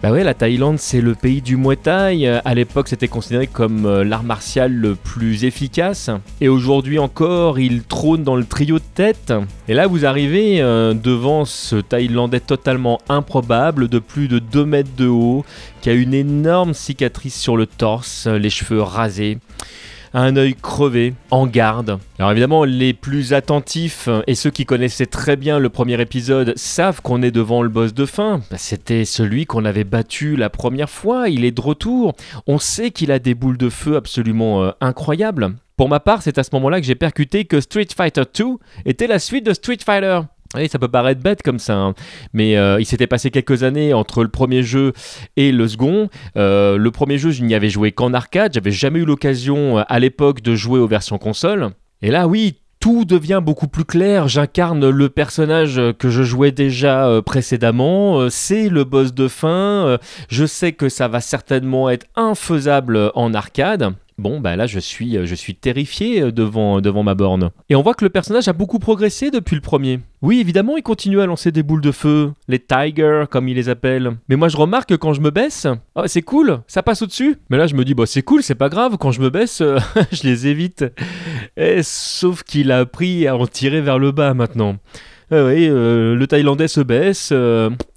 Bah 0.00 0.12
ouais, 0.12 0.22
la 0.22 0.32
Thaïlande, 0.32 0.78
c'est 0.78 1.00
le 1.00 1.16
pays 1.16 1.42
du 1.42 1.56
Muay 1.56 1.74
Thai. 1.74 2.40
À 2.44 2.54
l'époque, 2.54 2.86
c'était 2.86 3.08
considéré 3.08 3.48
comme 3.48 3.84
euh, 3.84 4.04
l'art 4.04 4.22
martial 4.22 4.72
le 4.72 4.94
plus 4.94 5.44
efficace. 5.44 6.08
Et 6.40 6.48
aujourd'hui 6.48 7.00
encore, 7.00 7.58
il 7.58 7.82
trône 7.82 8.22
dans 8.22 8.36
le 8.36 8.44
trio 8.44 8.78
de 8.78 8.84
tête. 8.94 9.32
Et 9.66 9.74
là, 9.74 9.88
vous 9.88 10.06
arrivez 10.06 10.62
euh, 10.62 10.94
devant 10.94 11.44
ce 11.44 11.74
Thaïlandais 11.74 12.38
totalement 12.38 13.00
improbable, 13.08 13.88
de 13.88 13.98
plus 13.98 14.28
de 14.28 14.38
2 14.38 14.64
mètres 14.64 14.94
de 14.96 15.08
haut, 15.08 15.44
qui 15.80 15.90
a 15.90 15.94
une 15.94 16.14
énorme 16.14 16.74
cicatrice 16.74 17.34
sur 17.34 17.56
le 17.56 17.66
torse, 17.66 18.28
les 18.28 18.50
cheveux 18.50 18.80
rasés 18.80 19.38
un 20.14 20.36
œil 20.36 20.54
crevé, 20.54 21.14
en 21.30 21.46
garde. 21.46 21.98
Alors 22.18 22.32
évidemment, 22.32 22.64
les 22.64 22.92
plus 22.92 23.32
attentifs 23.32 24.08
et 24.26 24.34
ceux 24.34 24.50
qui 24.50 24.64
connaissaient 24.64 25.06
très 25.06 25.36
bien 25.36 25.58
le 25.58 25.68
premier 25.68 26.00
épisode 26.00 26.52
savent 26.56 27.00
qu'on 27.02 27.22
est 27.22 27.30
devant 27.30 27.62
le 27.62 27.68
boss 27.68 27.94
de 27.94 28.06
fin. 28.06 28.40
C'était 28.56 29.04
celui 29.04 29.46
qu'on 29.46 29.64
avait 29.64 29.84
battu 29.84 30.36
la 30.36 30.50
première 30.50 30.90
fois, 30.90 31.28
il 31.28 31.44
est 31.44 31.52
de 31.52 31.60
retour. 31.60 32.14
On 32.46 32.58
sait 32.58 32.90
qu'il 32.90 33.12
a 33.12 33.18
des 33.18 33.34
boules 33.34 33.58
de 33.58 33.68
feu 33.68 33.96
absolument 33.96 34.62
euh, 34.62 34.70
incroyables. 34.80 35.54
Pour 35.76 35.88
ma 35.88 36.00
part, 36.00 36.22
c'est 36.22 36.38
à 36.38 36.42
ce 36.42 36.50
moment-là 36.54 36.80
que 36.80 36.86
j'ai 36.86 36.96
percuté 36.96 37.44
que 37.44 37.60
Street 37.60 37.86
Fighter 37.96 38.22
2 38.36 38.44
était 38.84 39.06
la 39.06 39.20
suite 39.20 39.46
de 39.46 39.52
Street 39.52 39.78
Fighter. 39.84 40.22
Oui, 40.54 40.68
ça 40.68 40.78
peut 40.78 40.88
paraître 40.88 41.20
bête 41.20 41.42
comme 41.42 41.58
ça, 41.58 41.76
hein. 41.76 41.94
mais 42.32 42.56
euh, 42.56 42.80
il 42.80 42.86
s'était 42.86 43.06
passé 43.06 43.30
quelques 43.30 43.64
années 43.64 43.92
entre 43.92 44.22
le 44.22 44.30
premier 44.30 44.62
jeu 44.62 44.94
et 45.36 45.52
le 45.52 45.68
second. 45.68 46.08
Euh, 46.38 46.78
le 46.78 46.90
premier 46.90 47.18
jeu, 47.18 47.30
je 47.30 47.42
n'y 47.42 47.54
avais 47.54 47.68
joué 47.68 47.92
qu'en 47.92 48.14
arcade, 48.14 48.54
j'avais 48.54 48.70
jamais 48.70 49.00
eu 49.00 49.04
l'occasion 49.04 49.78
euh, 49.78 49.82
à 49.88 49.98
l'époque 49.98 50.40
de 50.40 50.54
jouer 50.54 50.80
aux 50.80 50.88
versions 50.88 51.18
console. 51.18 51.68
Et 52.00 52.10
là, 52.10 52.26
oui, 52.26 52.60
tout 52.80 53.04
devient 53.04 53.42
beaucoup 53.44 53.68
plus 53.68 53.84
clair. 53.84 54.28
J'incarne 54.28 54.88
le 54.88 55.08
personnage 55.10 55.80
que 55.98 56.08
je 56.08 56.22
jouais 56.22 56.52
déjà 56.52 57.20
précédemment. 57.26 58.30
c'est 58.30 58.68
le 58.68 58.84
boss 58.84 59.12
de 59.12 59.26
fin. 59.26 59.98
je 60.28 60.46
sais 60.46 60.72
que 60.72 60.88
ça 60.88 61.08
va 61.08 61.20
certainement 61.20 61.90
être 61.90 62.06
infaisable 62.14 63.10
en 63.16 63.34
arcade. 63.34 63.92
Bon, 64.18 64.40
bah 64.40 64.56
là, 64.56 64.66
je 64.66 64.80
suis, 64.80 65.16
je 65.24 65.34
suis 65.36 65.54
terrifié 65.54 66.22
euh, 66.22 66.32
devant, 66.32 66.80
devant 66.80 67.04
ma 67.04 67.14
borne. 67.14 67.50
Et 67.68 67.76
on 67.76 67.82
voit 67.82 67.94
que 67.94 68.04
le 68.04 68.10
personnage 68.10 68.48
a 68.48 68.52
beaucoup 68.52 68.80
progressé 68.80 69.30
depuis 69.30 69.54
le 69.54 69.60
premier. 69.60 70.00
Oui, 70.22 70.40
évidemment, 70.40 70.76
il 70.76 70.82
continue 70.82 71.20
à 71.20 71.26
lancer 71.26 71.52
des 71.52 71.62
boules 71.62 71.80
de 71.80 71.92
feu, 71.92 72.32
les 72.48 72.58
Tigers, 72.58 73.26
comme 73.30 73.46
il 73.46 73.54
les 73.54 73.68
appelle. 73.68 74.16
Mais 74.28 74.34
moi, 74.34 74.48
je 74.48 74.56
remarque 74.56 74.88
que 74.88 74.96
quand 74.96 75.12
je 75.12 75.20
me 75.20 75.30
baisse, 75.30 75.68
oh, 75.94 76.02
c'est 76.06 76.22
cool, 76.22 76.58
ça 76.66 76.82
passe 76.82 77.02
au-dessus. 77.02 77.36
Mais 77.48 77.58
là, 77.58 77.68
je 77.68 77.76
me 77.76 77.84
dis, 77.84 77.94
bah, 77.94 78.06
c'est 78.06 78.22
cool, 78.22 78.42
c'est 78.42 78.56
pas 78.56 78.68
grave, 78.68 78.96
quand 78.98 79.12
je 79.12 79.20
me 79.20 79.30
baisse, 79.30 79.60
euh, 79.60 79.78
je 80.10 80.24
les 80.24 80.48
évite. 80.48 80.84
Et, 81.56 81.84
sauf 81.84 82.42
qu'il 82.42 82.72
a 82.72 82.78
appris 82.78 83.28
à 83.28 83.36
en 83.36 83.46
tirer 83.46 83.80
vers 83.80 84.00
le 84.00 84.10
bas 84.10 84.34
maintenant. 84.34 84.78
Ah 85.30 85.44
oui, 85.44 85.68
euh, 85.68 86.16
le 86.16 86.26
Thaïlandais 86.26 86.68
se 86.68 86.80
baisse, 86.80 87.32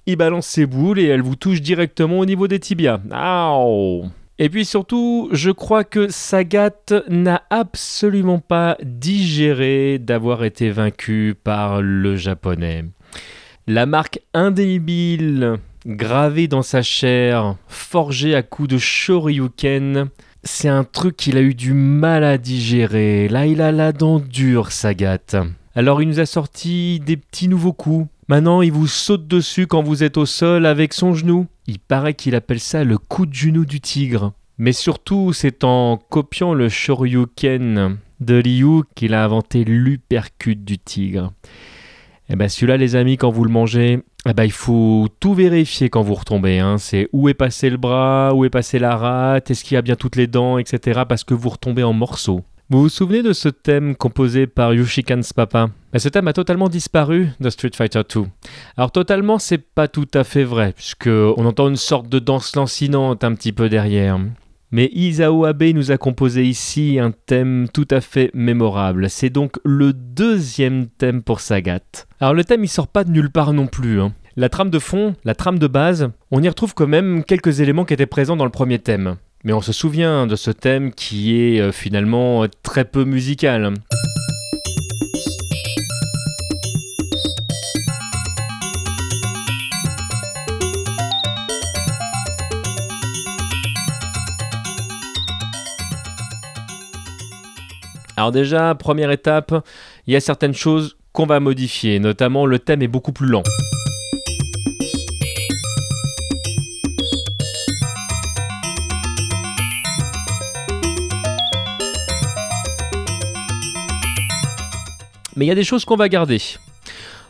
il 0.05 0.15
balance 0.17 0.45
ses 0.45 0.67
boules 0.67 0.99
et 0.99 1.05
elle 1.05 1.21
vous 1.21 1.36
touche 1.36 1.62
directement 1.62 2.19
au 2.19 2.25
niveau 2.25 2.47
des 2.47 2.60
tibias. 2.60 2.99
Aouh 3.10 4.12
et 4.43 4.49
puis 4.49 4.65
surtout, 4.65 5.30
je 5.32 5.51
crois 5.51 5.84
que 5.84 6.10
Sagat 6.10 6.71
n'a 7.08 7.43
absolument 7.51 8.39
pas 8.39 8.75
digéré 8.82 9.99
d'avoir 9.99 10.43
été 10.43 10.71
vaincu 10.71 11.36
par 11.43 11.84
le 11.84 12.15
japonais. 12.15 12.86
La 13.67 13.86
marque 13.86 14.19
indélébile 14.34 15.58
gravée 15.86 16.47
dans 16.47 16.63
sa 16.63 16.82
chair, 16.82 17.56
forgée 17.67 18.34
à 18.34 18.41
coups 18.41 18.69
de 18.69 18.77
shoryuken, 18.80 20.10
c'est 20.43 20.69
un 20.69 20.86
truc 20.86 21.17
qu'il 21.17 21.38
a 21.38 21.41
eu 21.41 21.54
du 21.54 21.73
mal 21.73 22.23
à 22.23 22.39
digérer. 22.39 23.27
Là, 23.27 23.45
il 23.45 23.62
a 23.62 23.71
la 23.71 23.91
dent 23.91 24.17
dure, 24.17 24.71
Sagat. 24.71 25.45
Alors, 25.75 26.01
il 26.01 26.08
nous 26.08 26.19
a 26.19 26.25
sorti 26.25 26.99
des 26.99 27.15
petits 27.15 27.47
nouveaux 27.47 27.73
coups. 27.73 28.08
Maintenant, 28.32 28.62
il 28.62 28.72
vous 28.72 28.88
saute 28.88 29.28
dessus 29.28 29.67
quand 29.67 29.84
vous 29.84 30.06
êtes 30.06 30.15
au 30.15 30.26
sol 30.26 30.65
avec 30.65 30.94
son 30.94 31.13
genou. 31.13 31.48
Il 31.67 31.80
paraît 31.80 32.13
qu'il 32.13 32.34
appelle 32.34 32.62
ça 32.62 32.86
le 32.86 32.98
coup 32.98 33.26
de 33.26 33.34
genou 33.34 33.65
du 33.65 33.82
tigre. 33.82 34.32
Mais 34.58 34.72
surtout, 34.72 35.34
c'est 35.34 35.65
en 35.65 35.98
copiant 35.98 36.54
le 36.54 36.70
Shoryuken 36.70 37.98
de 38.22 38.41
Ryu 38.41 38.84
qu'il 38.96 39.15
a 39.15 39.26
inventé 39.26 39.65
l'upercute 39.65 40.63
du 40.63 40.80
tigre. 40.80 41.34
Et 42.30 42.34
eh 42.34 42.36
bien 42.38 42.48
celui-là, 42.48 42.78
les 42.78 42.96
amis, 42.96 43.17
quand 43.17 43.32
vous 43.32 43.44
le 43.44 43.52
mangez, 43.52 44.00
eh 44.26 44.34
ben, 44.34 44.46
il 44.46 44.54
faut 44.54 45.10
tout 45.20 45.34
vérifier 45.34 45.89
quand 45.89 46.02
vous 46.02 46.15
retombez. 46.15 46.60
Hein. 46.60 46.78
C'est 46.78 47.10
où 47.12 47.28
est 47.28 47.34
passé 47.34 47.70
le 47.70 47.76
bras, 47.76 48.34
où 48.34 48.46
est 48.46 48.50
passé 48.50 48.80
la 48.80 48.96
rate, 48.96 49.52
est-ce 49.52 49.65
qu'il 49.65 49.76
y 49.76 49.78
a 49.78 49.82
bien 49.82 49.98
toutes 49.98 50.15
les 50.15 50.28
dents, 50.28 50.58
etc. 50.58 51.02
Parce 51.06 51.26
que 51.26 51.34
vous 51.34 51.50
retombez 51.50 51.84
en 51.84 51.91
morceaux. 51.91 52.46
Vous 52.71 52.84
vous 52.84 52.89
souvenez 52.89 53.21
de 53.21 53.34
ce 53.34 53.49
thème 53.49 53.97
composé 53.97 54.47
par 54.47 54.73
Yushikan's 54.73 55.34
papa 55.34 55.67
ben, 55.91 55.99
Ce 55.99 56.07
thème 56.07 56.29
a 56.29 56.31
totalement 56.31 56.69
disparu 56.69 57.27
de 57.41 57.49
Street 57.49 57.71
Fighter 57.75 58.01
2. 58.15 58.21
Alors 58.77 58.93
totalement, 58.93 59.39
c'est 59.39 59.57
pas 59.57 59.89
tout 59.89 60.07
à 60.13 60.23
fait 60.23 60.45
vrai, 60.45 60.71
puisque 60.71 61.07
on 61.07 61.45
entend 61.45 61.67
une 61.67 61.75
sorte 61.75 62.07
de 62.07 62.17
danse 62.17 62.55
lancinante 62.55 63.25
un 63.25 63.36
petit 63.36 63.51
peu 63.51 63.67
derrière. 63.67 64.21
Mais 64.71 64.89
Isao 64.93 65.43
Abe 65.43 65.63
nous 65.63 65.91
a 65.91 65.97
composé 65.97 66.45
ici 66.45 66.97
un 66.97 67.12
thème 67.12 67.67
tout 67.73 67.89
à 67.91 67.99
fait 67.99 68.31
mémorable. 68.34 69.10
C'est 69.10 69.29
donc 69.29 69.57
le 69.65 69.91
deuxième 69.91 70.88
thème 70.88 71.23
pour 71.23 71.41
Sagat. 71.41 71.81
Alors 72.21 72.34
le 72.34 72.45
thème 72.45 72.63
il 72.63 72.69
sort 72.69 72.88
pas 72.88 73.03
de 73.03 73.12
nulle 73.12 73.31
part 73.31 73.51
non 73.51 73.67
plus. 73.67 73.99
Hein. 73.99 74.13
La 74.38 74.47
trame 74.47 74.69
de 74.69 74.79
fond, 74.79 75.17
la 75.25 75.36
trame 75.36 75.60
de 75.60 75.67
base, 75.67 76.10
on 76.31 76.41
y 76.41 76.47
retrouve 76.47 76.73
quand 76.73 76.88
même 76.88 77.25
quelques 77.25 77.60
éléments 77.60 77.84
qui 77.84 77.95
étaient 77.95 78.05
présents 78.05 78.38
dans 78.38 78.45
le 78.45 78.49
premier 78.49 78.79
thème. 78.79 79.17
Mais 79.43 79.54
on 79.54 79.62
se 79.62 79.73
souvient 79.73 80.27
de 80.27 80.36
ce 80.36 80.51
thème 80.51 80.93
qui 80.93 81.41
est 81.41 81.60
euh, 81.60 81.71
finalement 81.71 82.45
très 82.63 82.86
peu 82.86 83.06
musical. 83.06 83.73
Alors 98.21 98.32
déjà, 98.32 98.75
première 98.75 99.10
étape, 99.10 99.51
il 100.06 100.13
y 100.13 100.15
a 100.15 100.19
certaines 100.19 100.54
choses 100.54 100.95
qu'on 101.12 101.25
va 101.25 101.39
modifier, 101.39 101.99
notamment 101.99 102.45
le 102.45 102.60
thème 102.60 102.84
est 102.84 102.88
beaucoup 102.88 103.13
plus 103.13 103.25
lent. 103.25 103.41
Mais 115.36 115.46
il 115.46 115.48
y 115.48 115.52
a 115.52 115.56
des 115.56 115.63
choses 115.63 115.86
qu'on 115.86 115.96
va 115.96 116.10
garder. 116.10 116.41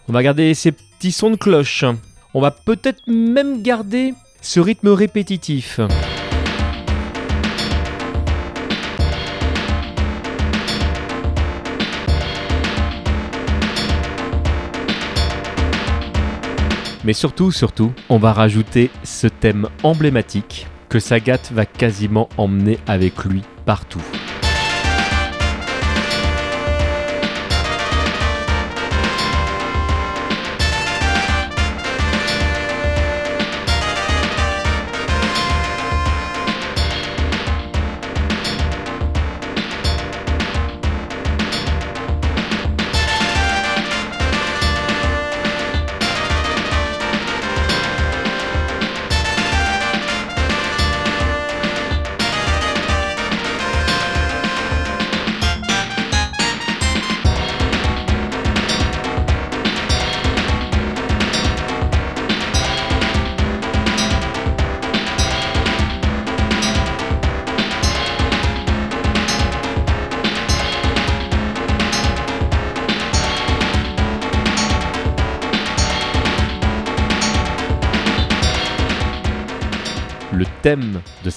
On 0.07 0.13
va 0.13 0.23
garder 0.23 0.53
ces 0.53 0.71
petits 0.71 1.11
sons 1.11 1.31
de 1.31 1.35
cloche. 1.35 1.85
On 2.33 2.41
va 2.41 2.51
peut-être 2.51 3.01
même 3.07 3.61
garder 3.61 4.13
ce 4.41 4.59
rythme 4.59 4.89
répétitif. 4.89 5.79
Mais 17.03 17.13
surtout, 17.13 17.51
surtout, 17.51 17.91
on 18.09 18.17
va 18.17 18.31
rajouter 18.31 18.91
ce 19.03 19.27
thème 19.27 19.67
emblématique 19.83 20.67
que 20.87 20.99
Sagat 20.99 21.39
va 21.51 21.65
quasiment 21.65 22.29
emmener 22.37 22.77
avec 22.85 23.25
lui 23.25 23.41
partout. 23.65 24.01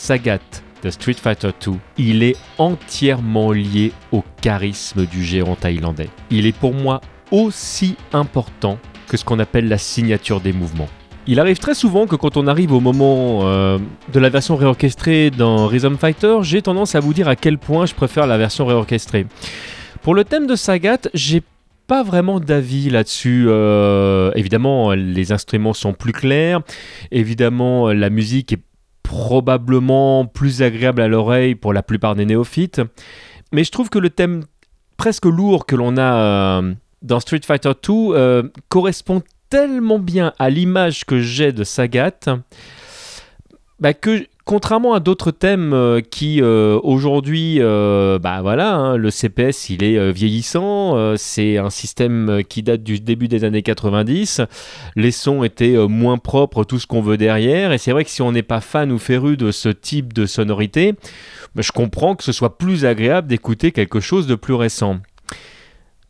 Sagat 0.05 0.41
de 0.83 0.91
Street 0.91 1.15
Fighter 1.15 1.49
2, 1.65 1.73
il 1.97 2.23
est 2.23 2.37
entièrement 2.59 3.53
lié 3.53 3.91
au 4.13 4.23
charisme 4.43 5.07
du 5.07 5.25
géant 5.25 5.57
thaïlandais. 5.57 6.11
Il 6.31 6.45
est 6.45 6.55
pour 6.55 6.75
moi 6.75 7.01
aussi 7.31 7.97
important 8.13 8.79
que 9.09 9.17
ce 9.17 9.25
qu'on 9.25 9.39
appelle 9.39 9.67
la 9.67 9.79
signature 9.79 10.43
des 10.43 10.53
mouvements. 10.53 10.91
Il 11.27 11.41
arrive 11.41 11.59
très 11.59 11.73
souvent 11.73 12.07
que 12.07 12.17
quand 12.17 12.37
on 12.37 12.47
arrive 12.47 12.75
au 12.75 12.81
moment 12.81 13.47
euh, 13.47 13.79
de 14.13 14.21
la 14.21 14.29
version 14.29 14.57
réorchestrée 14.57 15.31
dans 15.31 15.67
Rhythm 15.69 15.97
Fighter, 15.97 16.37
j'ai 16.43 16.61
tendance 16.61 16.95
à 16.95 17.01
vous 17.01 17.15
dire 17.15 17.27
à 17.27 17.35
quel 17.35 17.57
point 17.57 17.87
je 17.87 17.95
préfère 17.95 18.27
la 18.27 18.37
version 18.37 18.67
réorchestrée. 18.67 19.25
Pour 20.03 20.15
le 20.15 20.25
thème 20.25 20.47
de 20.47 20.55
Sagat, 20.55 20.99
j'ai 21.15 21.43
pas 21.87 22.03
vraiment 22.03 22.41
d'avis 22.41 22.91
là-dessus. 22.91 23.47
Euh, 23.49 24.33
évidemment, 24.35 24.93
les 24.93 25.33
instruments 25.33 25.73
sont 25.73 25.95
plus 25.95 26.13
clairs. 26.13 26.61
Évidemment, 27.11 27.91
la 27.91 28.11
musique 28.11 28.53
est 28.53 28.61
probablement 29.05 30.27
plus 30.27 30.63
agréable 30.63 31.01
à 31.01 31.07
l'oreille 31.07 31.55
pour 31.55 31.73
la 31.73 31.85
plupart 31.85 32.17
des 32.17 32.27
néophytes. 32.27 32.83
Mais 33.53 33.63
je 33.63 33.71
trouve 33.71 33.89
que 33.89 34.01
le 34.01 34.11
thème 34.11 34.43
presque 34.97 35.27
lourd 35.27 35.67
que 35.67 35.77
l'on 35.77 35.97
a 35.97 36.15
euh, 36.61 36.75
dans 37.03 37.21
Street 37.21 37.41
Fighter 37.45 37.73
2 37.81 38.51
correspond 38.69 39.23
tellement 39.49 40.01
bien 40.01 40.33
à 40.41 40.51
l'image 40.51 41.05
que 41.05 41.21
j'ai 41.21 41.53
de 41.53 41.63
Sagat 41.63 42.19
bah, 43.79 43.95
que 43.95 44.27
contrairement 44.45 44.95
à 44.95 45.01
d'autres 45.01 45.31
thèmes 45.31 45.73
euh, 45.73 46.01
qui 46.01 46.41
euh, 46.41 46.79
aujourd'hui, 46.83 47.57
euh, 47.61 48.19
bah 48.19 48.43
hein, 48.45 48.97
le 48.97 49.11
CPS 49.11 49.71
il 49.71 49.83
est 49.83 50.13
vieillissant, 50.13 51.17
c'est 51.17 51.59
un 51.59 51.71
système 51.71 52.43
qui 52.49 52.63
date 52.63 52.83
du 52.83 53.01
début 53.01 53.29
des 53.29 53.45
années 53.45 53.63
90, 53.63 54.43
les 54.97 55.11
sons 55.11 55.45
étaient 55.45 55.77
moins 55.89 56.19
propres, 56.19 56.65
tout 56.65 56.79
ce 56.79 56.87
qu'on 56.87 57.01
veut 57.01 57.17
derrière, 57.17 57.73
et 57.73 57.79
c'est 57.79 57.93
vrai 57.93 58.05
que 58.05 58.11
si 58.11 58.23
on 58.23 58.33
n'est 58.33 58.43
pas 58.43 58.61
fan 58.61 58.93
ou 58.93 58.99
féru 58.99 59.37
de 59.37 59.51
ce 59.51 59.69
type 59.69 60.13
de 60.13 60.27
sonorité, 60.27 60.95
bah, 61.55 61.63
je 61.63 61.73
comprends 61.73 62.15
que 62.15 62.25
ce 62.25 62.33
soit 62.33 62.59
plus 62.59 62.85
agréable 62.85 63.29
d'écouter 63.29 63.73
quelque 63.73 64.01
chose 64.01 64.27
de 64.27 64.35
plus 64.35 64.55
récent. 64.55 64.99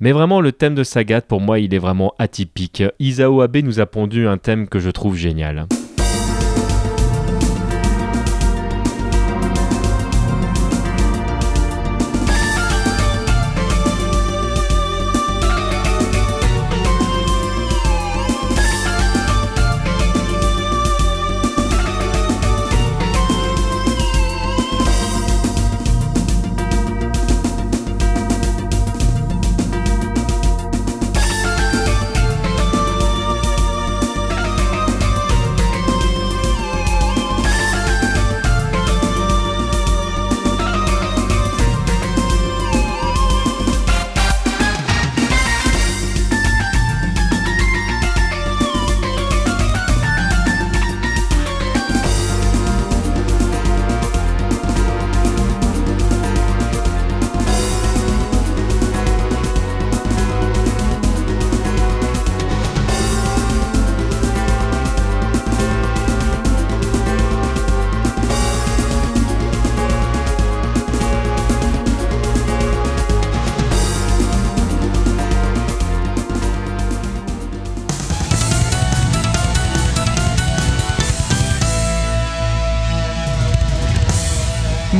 Mais 0.01 0.12
vraiment, 0.12 0.40
le 0.40 0.53
thème 0.53 0.75
de 0.75 0.83
Sagat, 0.83 1.23
pour 1.23 1.40
moi, 1.40 1.61
il 1.61 1.73
est 1.73 1.79
vraiment 1.79 2.14
atypique. 2.18 2.83
Isao 2.99 3.40
Abe 3.40 3.59
nous 3.59 3.81
a 3.81 3.87
pondu 3.87 4.27
un 4.27 4.38
thème 4.38 4.68
que 4.68 4.81
je 4.81 4.90
trouve 4.90 5.16
génial. 5.16 5.66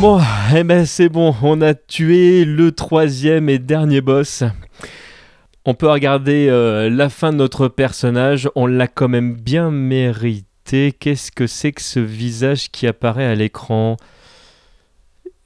Bon, 0.05 0.21
eh 0.55 0.65
ben 0.65 0.85
c'est 0.85 1.09
bon, 1.09 1.35
on 1.43 1.63
a 1.63 1.73
tué 1.73 2.45
le 2.45 2.73
troisième 2.73 3.49
et 3.49 3.59
dernier 3.59 4.03
boss. 4.03 4.45
On 5.65 5.73
peut 5.73 5.89
regarder 5.89 6.49
euh, 6.51 6.91
la 6.91 7.09
fin 7.09 7.33
de 7.33 7.39
notre 7.39 7.69
personnage, 7.69 8.51
on 8.55 8.67
l'a 8.67 8.87
quand 8.87 9.09
même 9.09 9.35
bien 9.35 9.71
mérité. 9.71 10.93
Qu'est-ce 10.93 11.33
que 11.33 11.47
c'est 11.47 11.73
que 11.73 11.81
ce 11.81 12.01
visage 12.01 12.71
qui 12.71 12.87
apparaît 12.87 13.25
à 13.25 13.35
l'écran? 13.35 13.97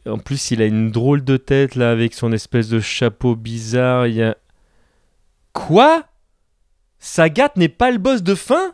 En 0.09 0.19
plus, 0.19 0.51
il 0.51 0.61
a 0.61 0.67
une 0.67 0.91
drôle 0.91 1.23
de 1.23 1.37
tête 1.37 1.77
là 1.77 1.93
avec 1.93 2.13
son 2.13 2.33
espèce 2.33 2.69
de 2.69 2.81
chapeau 2.81 3.37
bizarre. 3.37 4.09
Il 4.09 4.15
y 4.17 4.25
a... 4.25 4.37
Quoi? 5.53 6.03
Sagat 6.99 7.53
n'est 7.55 7.69
pas 7.69 7.93
le 7.93 7.99
boss 7.99 8.25
de 8.25 8.35
fin? 8.35 8.73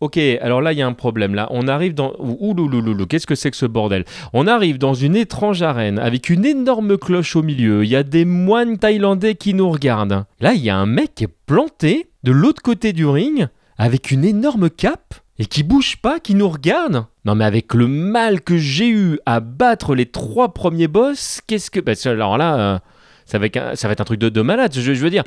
Ok, 0.00 0.18
alors 0.18 0.60
là, 0.60 0.72
il 0.72 0.78
y 0.78 0.82
a 0.82 0.86
un 0.86 0.92
problème. 0.92 1.34
Là, 1.34 1.48
on 1.50 1.68
arrive 1.68 1.94
dans. 1.94 2.14
Ouloulouloulou, 2.18 3.06
qu'est-ce 3.06 3.26
que 3.26 3.34
c'est 3.34 3.50
que 3.50 3.56
ce 3.56 3.66
bordel? 3.66 4.04
On 4.32 4.46
arrive 4.46 4.78
dans 4.78 4.94
une 4.94 5.16
étrange 5.16 5.62
arène 5.62 5.98
avec 5.98 6.28
une 6.28 6.44
énorme 6.44 6.98
cloche 6.98 7.36
au 7.36 7.42
milieu. 7.42 7.84
Il 7.84 7.90
y 7.90 7.96
a 7.96 8.02
des 8.02 8.24
moines 8.24 8.78
thaïlandais 8.78 9.34
qui 9.34 9.54
nous 9.54 9.70
regardent. 9.70 10.24
Là, 10.40 10.54
il 10.54 10.62
y 10.62 10.70
a 10.70 10.76
un 10.76 10.86
mec 10.86 11.14
qui 11.14 11.24
est 11.24 11.34
planté 11.46 12.08
de 12.22 12.32
l'autre 12.32 12.62
côté 12.62 12.92
du 12.92 13.06
ring 13.06 13.48
avec 13.78 14.10
une 14.10 14.24
énorme 14.24 14.68
cape 14.68 15.14
et 15.38 15.46
qui 15.46 15.62
bouge 15.62 15.96
pas, 15.96 16.20
qui 16.20 16.34
nous 16.34 16.48
regarde. 16.48 17.06
Non, 17.24 17.34
mais 17.34 17.44
avec 17.44 17.74
le 17.74 17.86
mal 17.86 18.40
que 18.40 18.58
j'ai 18.58 18.90
eu 18.90 19.18
à 19.26 19.40
battre 19.40 19.94
les 19.94 20.06
trois 20.06 20.54
premiers 20.54 20.88
boss, 20.88 21.40
qu'est-ce 21.46 21.70
que. 21.70 21.80
Bah, 21.80 21.92
alors 22.04 22.36
là. 22.36 22.58
Euh, 22.58 22.78
ça 23.26 23.38
va, 23.38 23.46
être 23.46 24.00
un, 24.00 24.04
truc 24.04 24.20
de, 24.20 24.28
de 24.28 24.42
malade. 24.42 24.72
Je, 24.74 24.92
veux 24.92 25.10
dire, 25.10 25.24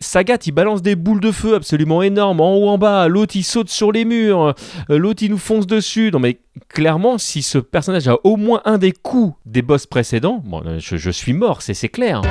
Sagat, 0.00 0.38
il 0.46 0.52
balance 0.52 0.82
des 0.82 0.94
boules 0.94 1.20
de 1.20 1.32
feu 1.32 1.54
absolument 1.54 2.02
énormes, 2.02 2.40
en 2.40 2.54
haut, 2.54 2.68
en 2.68 2.78
bas. 2.78 3.08
L'autre, 3.08 3.34
il 3.36 3.42
saute 3.42 3.68
sur 3.68 3.90
les 3.90 4.04
murs. 4.04 4.54
Euh, 4.90 4.98
l'autre, 4.98 5.22
il 5.22 5.30
nous 5.30 5.38
fonce 5.38 5.66
dessus. 5.66 6.10
Non, 6.12 6.20
mais 6.20 6.38
clairement, 6.68 7.18
si 7.18 7.42
ce 7.42 7.58
personnage 7.58 8.06
a 8.08 8.16
au 8.24 8.36
moins 8.36 8.62
un 8.64 8.78
des 8.78 8.92
coups 8.92 9.34
des 9.44 9.62
boss 9.62 9.86
précédents, 9.86 10.42
je 10.78 11.10
suis 11.10 11.32
mort, 11.32 11.62
c'est 11.62 11.88
clair. 11.88 12.22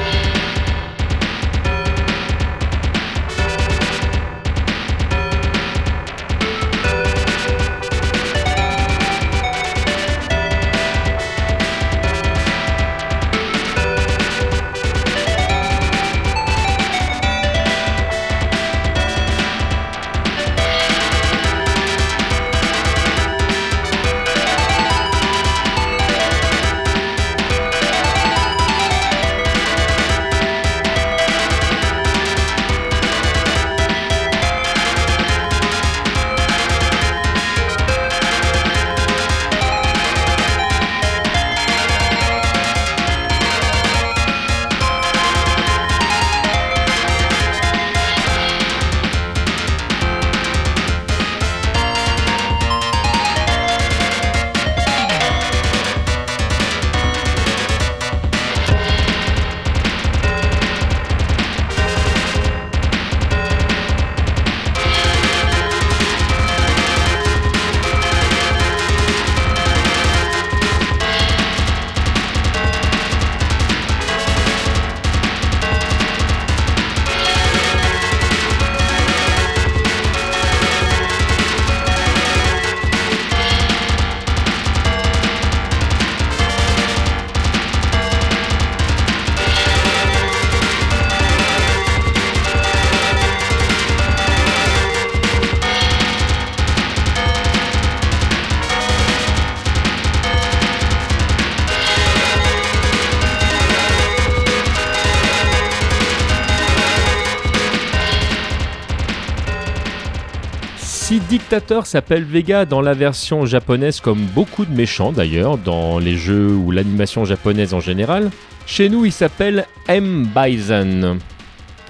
S'appelle 111.86 112.24
Vega 112.24 112.66
dans 112.66 112.82
la 112.82 112.94
version 112.94 113.48
japonaise 113.48 114.00
comme 114.00 114.22
beaucoup 114.36 114.64
de 114.64 114.76
méchants 114.76 115.12
d'ailleurs, 115.12 115.58
dans 115.58 115.98
les 115.98 116.16
jeux 116.16 116.52
ou 116.52 116.70
l'animation 116.70 117.26
japonaise 117.26 117.74
en 117.74 117.80
général, 117.80 118.30
chez 118.68 118.90
nous 118.90 119.06
il 119.06 119.12
s'appelle 119.12 119.66
M. 119.88 120.28
Bison. 120.36 121.18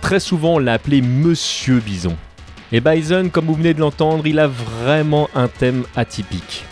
Très 0.02 0.22
souvent 0.22 0.56
on 0.56 0.60
l'a 0.60 0.74
appelé 0.74 1.02
Monsieur 1.02 1.80
Bison. 1.80 2.16
Et 2.72 2.80
Bison, 2.80 3.28
comme 3.30 3.46
vous 3.46 3.56
venez 3.56 3.74
de 3.74 3.82
l'entendre, 3.82 4.26
il 4.26 4.40
a 4.40 4.48
vraiment 4.48 5.30
un 5.36 5.50
thème 5.50 5.84
atypique. 5.98 6.64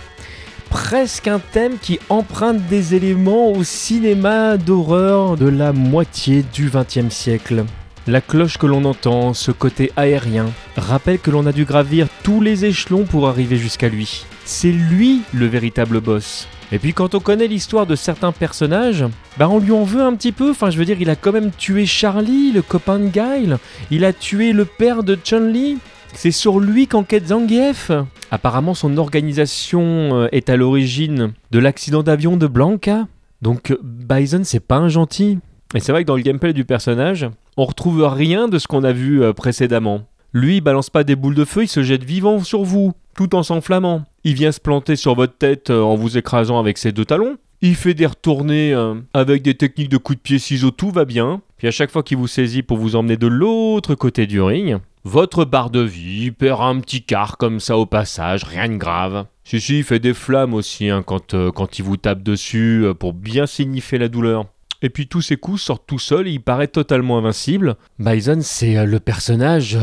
Presque 0.69 1.27
un 1.27 1.39
thème 1.39 1.77
qui 1.81 1.99
emprunte 2.07 2.65
des 2.67 2.95
éléments 2.95 3.51
au 3.51 3.63
cinéma 3.65 4.55
d'horreur 4.55 5.35
de 5.35 5.49
la 5.49 5.73
moitié 5.73 6.45
du 6.53 6.69
XXe 6.69 7.13
siècle. 7.13 7.65
La 8.07 8.21
cloche 8.21 8.59
que 8.59 8.67
l'on 8.67 8.85
entend, 8.85 9.33
ce 9.33 9.49
côté 9.49 9.91
aérien, 9.95 10.45
rappelle 10.77 11.17
que 11.17 11.31
l'on 11.31 11.47
a 11.47 11.51
dû 11.51 11.65
gravir 11.65 12.07
tous 12.21 12.39
les 12.39 12.63
échelons 12.63 13.03
pour 13.03 13.27
arriver 13.27 13.57
jusqu'à 13.57 13.89
lui. 13.89 14.27
C'est 14.43 14.71
lui 14.71 15.21
le 15.33 15.47
véritable 15.47 16.01
boss. 16.01 16.47
Et 16.71 16.77
puis 16.77 16.93
quand 16.93 17.15
on 17.15 17.19
connaît 17.19 17.47
l'histoire 17.47 17.87
de 17.87 17.95
certains 17.95 18.31
personnages, 18.31 19.05
bah 19.39 19.49
on 19.49 19.57
lui 19.57 19.71
en 19.71 19.83
veut 19.83 20.03
un 20.03 20.13
petit 20.13 20.31
peu. 20.31 20.51
Enfin, 20.51 20.69
je 20.69 20.77
veux 20.77 20.85
dire, 20.85 21.01
il 21.01 21.09
a 21.09 21.15
quand 21.15 21.31
même 21.31 21.49
tué 21.49 21.87
Charlie, 21.87 22.51
le 22.51 22.61
copain 22.61 22.99
de 22.99 23.07
Guile. 23.07 23.57
Il 23.89 24.05
a 24.05 24.13
tué 24.13 24.53
le 24.53 24.65
père 24.65 25.01
de 25.03 25.15
Chun-Li. 25.15 25.79
C'est 26.13 26.29
sur 26.29 26.59
lui 26.59 26.85
qu'enquête 26.85 27.29
Zangief. 27.29 27.91
Apparemment, 28.29 28.75
son 28.75 28.97
organisation 28.97 29.81
euh, 29.81 30.27
est 30.31 30.49
à 30.49 30.57
l'origine 30.57 31.33
de 31.49 31.59
l'accident 31.59 32.03
d'avion 32.03 32.37
de 32.37 32.45
Blanca. 32.45 33.07
Donc, 33.41 33.75
Bison, 33.83 34.41
c'est 34.43 34.59
pas 34.59 34.77
un 34.77 34.89
gentil. 34.89 35.39
Et 35.73 35.79
c'est 35.79 35.91
vrai 35.91 36.03
que 36.03 36.07
dans 36.07 36.15
le 36.15 36.21
gameplay 36.21 36.53
du 36.53 36.63
personnage, 36.63 37.27
on 37.57 37.65
retrouve 37.65 38.03
rien 38.05 38.47
de 38.47 38.59
ce 38.59 38.67
qu'on 38.67 38.83
a 38.83 38.91
vu 38.91 39.23
euh, 39.23 39.33
précédemment. 39.33 40.01
Lui, 40.33 40.57
il 40.57 40.61
balance 40.61 40.89
pas 40.89 41.03
des 41.03 41.15
boules 41.15 41.35
de 41.35 41.45
feu, 41.45 41.63
il 41.63 41.67
se 41.67 41.81
jette 41.81 42.03
vivant 42.03 42.43
sur 42.43 42.63
vous, 42.63 42.93
tout 43.15 43.35
en 43.35 43.43
s'enflammant. 43.43 44.03
Il 44.23 44.33
vient 44.33 44.51
se 44.51 44.59
planter 44.59 44.95
sur 44.95 45.15
votre 45.15 45.37
tête 45.37 45.69
euh, 45.69 45.81
en 45.81 45.95
vous 45.95 46.17
écrasant 46.17 46.59
avec 46.59 46.77
ses 46.77 46.91
deux 46.91 47.05
talons. 47.05 47.37
Il 47.61 47.75
fait 47.75 47.93
des 47.93 48.05
retournées 48.05 48.73
euh, 48.73 48.95
avec 49.13 49.41
des 49.41 49.55
techniques 49.55 49.89
de 49.89 49.97
coups 49.97 50.17
de 50.17 50.21
pied 50.21 50.39
ciseaux, 50.39 50.71
tout 50.71 50.91
va 50.91 51.05
bien. 51.05 51.41
Puis 51.57 51.67
à 51.67 51.71
chaque 51.71 51.89
fois 51.89 52.03
qu'il 52.03 52.17
vous 52.17 52.27
saisit 52.27 52.61
pour 52.61 52.77
vous 52.77 52.95
emmener 52.95 53.17
de 53.17 53.27
l'autre 53.27 53.95
côté 53.95 54.27
du 54.27 54.41
ring, 54.41 54.77
votre 55.03 55.45
barre 55.45 55.69
de 55.69 55.81
vie 55.81 56.31
perd 56.31 56.61
un 56.61 56.79
petit 56.79 57.01
quart 57.01 57.37
comme 57.37 57.59
ça 57.59 57.77
au 57.77 57.85
passage, 57.85 58.43
rien 58.43 58.67
de 58.67 58.75
grave. 58.75 59.25
Si 59.45 59.61
si, 59.61 59.77
il 59.79 59.83
fait 59.83 59.99
des 59.99 60.13
flammes 60.13 60.53
aussi 60.53 60.89
hein, 60.89 61.03
quand, 61.05 61.35
quand 61.51 61.79
il 61.79 61.83
vous 61.83 61.97
tape 61.97 62.23
dessus 62.23 62.85
pour 62.99 63.13
bien 63.13 63.45
signifier 63.45 63.99
la 63.99 64.09
douleur. 64.09 64.45
Et 64.85 64.91
puis 64.91 65.07
tous 65.07 65.23
ses 65.23 65.35
coups 65.35 65.63
sortent 65.63 65.87
tout 65.87 65.97
seuls 65.97 66.27
et 66.27 66.31
il 66.31 66.43
paraît 66.43 66.67
totalement 66.67 67.17
invincible. 67.17 67.75
Bison, 67.97 68.37
c'est 68.41 68.85
le 68.85 68.99
personnage... 68.99 69.79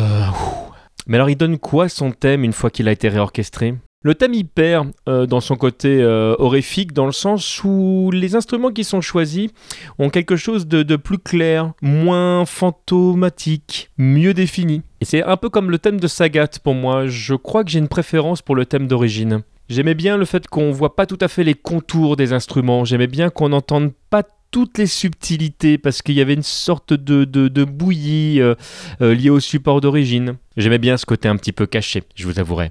Mais 1.08 1.16
alors 1.16 1.28
il 1.28 1.34
donne 1.34 1.58
quoi 1.58 1.88
son 1.88 2.12
thème 2.12 2.44
une 2.44 2.52
fois 2.52 2.70
qu'il 2.70 2.86
a 2.86 2.92
été 2.92 3.08
réorchestré? 3.08 3.74
Le 4.04 4.14
thème 4.14 4.34
y 4.34 4.44
perd 4.44 4.92
euh, 5.08 5.26
dans 5.26 5.40
son 5.40 5.56
côté 5.56 6.00
euh, 6.00 6.36
horrifique, 6.38 6.92
dans 6.92 7.06
le 7.06 7.12
sens 7.12 7.64
où 7.64 8.12
les 8.12 8.36
instruments 8.36 8.70
qui 8.70 8.84
sont 8.84 9.00
choisis 9.00 9.50
ont 9.98 10.08
quelque 10.08 10.36
chose 10.36 10.68
de, 10.68 10.94
plus 10.94 11.18
clair, 11.18 11.72
moins 11.82 12.44
fantomatique, 12.44 13.90
mieux 13.98 14.34
défini. 14.34 14.82
Et 15.00 15.04
c'est 15.04 15.24
un 15.24 15.36
peu 15.36 15.48
comme 15.48 15.72
le 15.72 15.80
thème 15.80 15.98
de 15.98 16.06
Sagat 16.06 16.50
pour 16.62 16.74
moi. 16.74 17.08
Je 17.08 17.34
crois 17.34 17.64
que 17.64 17.72
j'ai 17.72 17.80
une 17.80 17.88
préférence 17.88 18.40
pour 18.40 18.54
le 18.54 18.66
thème 18.66 18.86
d'origine. 18.86 19.42
J'aimais 19.68 19.94
bien 19.94 20.16
le 20.16 20.26
fait 20.26 20.46
qu'on 20.46 20.70
voit 20.70 20.94
pas 20.94 21.06
tout 21.06 21.18
à 21.20 21.26
fait 21.26 21.42
les 21.42 21.54
contours 21.54 22.14
des 22.14 22.32
instruments. 22.32 22.84
J'aimais 22.84 23.08
bien 23.08 23.30
qu'on 23.30 23.48
n'entende 23.48 23.90
pas 24.08 24.22
toutes 24.52 24.78
les 24.78 24.86
subtilités 24.86 25.78
parce 25.78 26.02
qu'il 26.02 26.14
y 26.14 26.20
avait 26.20 26.34
une 26.34 26.42
sorte 26.42 26.92
de, 26.92 27.24
de, 27.24 27.64
bouillie 27.64 28.40
euh, 28.40 28.54
euh, 29.00 29.14
liée 29.14 29.30
au 29.30 29.40
support 29.40 29.80
d'origine. 29.80 30.36
J'aimais 30.56 30.78
bien 30.78 30.96
ce 30.96 31.06
côté 31.06 31.26
un 31.26 31.36
petit 31.36 31.52
peu 31.52 31.66
caché, 31.66 32.04
je 32.14 32.26
vous 32.26 32.38
avouerai. 32.38 32.70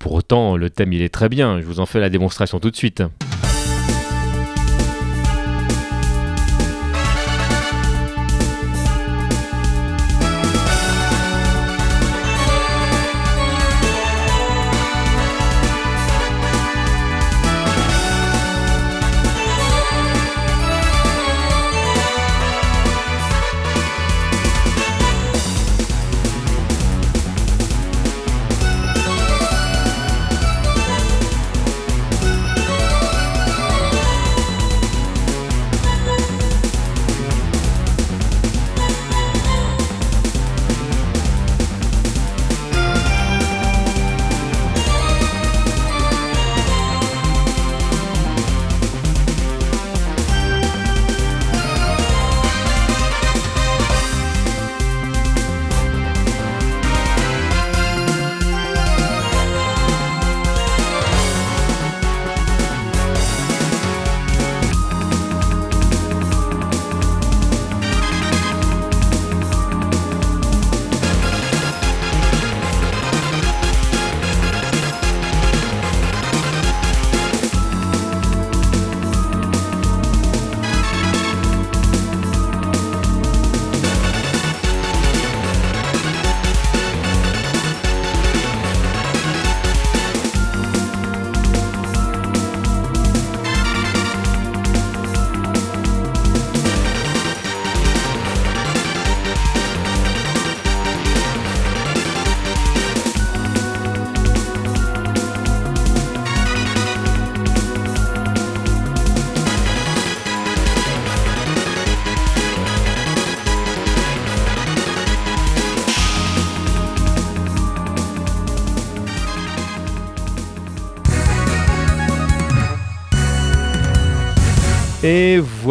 Pour 0.00 0.14
autant, 0.14 0.56
le 0.56 0.70
thème 0.70 0.92
il 0.92 1.02
est 1.02 1.10
très 1.10 1.28
bien, 1.28 1.60
je 1.60 1.66
vous 1.66 1.78
en 1.78 1.86
fais 1.86 2.00
la 2.00 2.08
démonstration 2.08 2.58
tout 2.58 2.70
de 2.70 2.76
suite. 2.76 3.02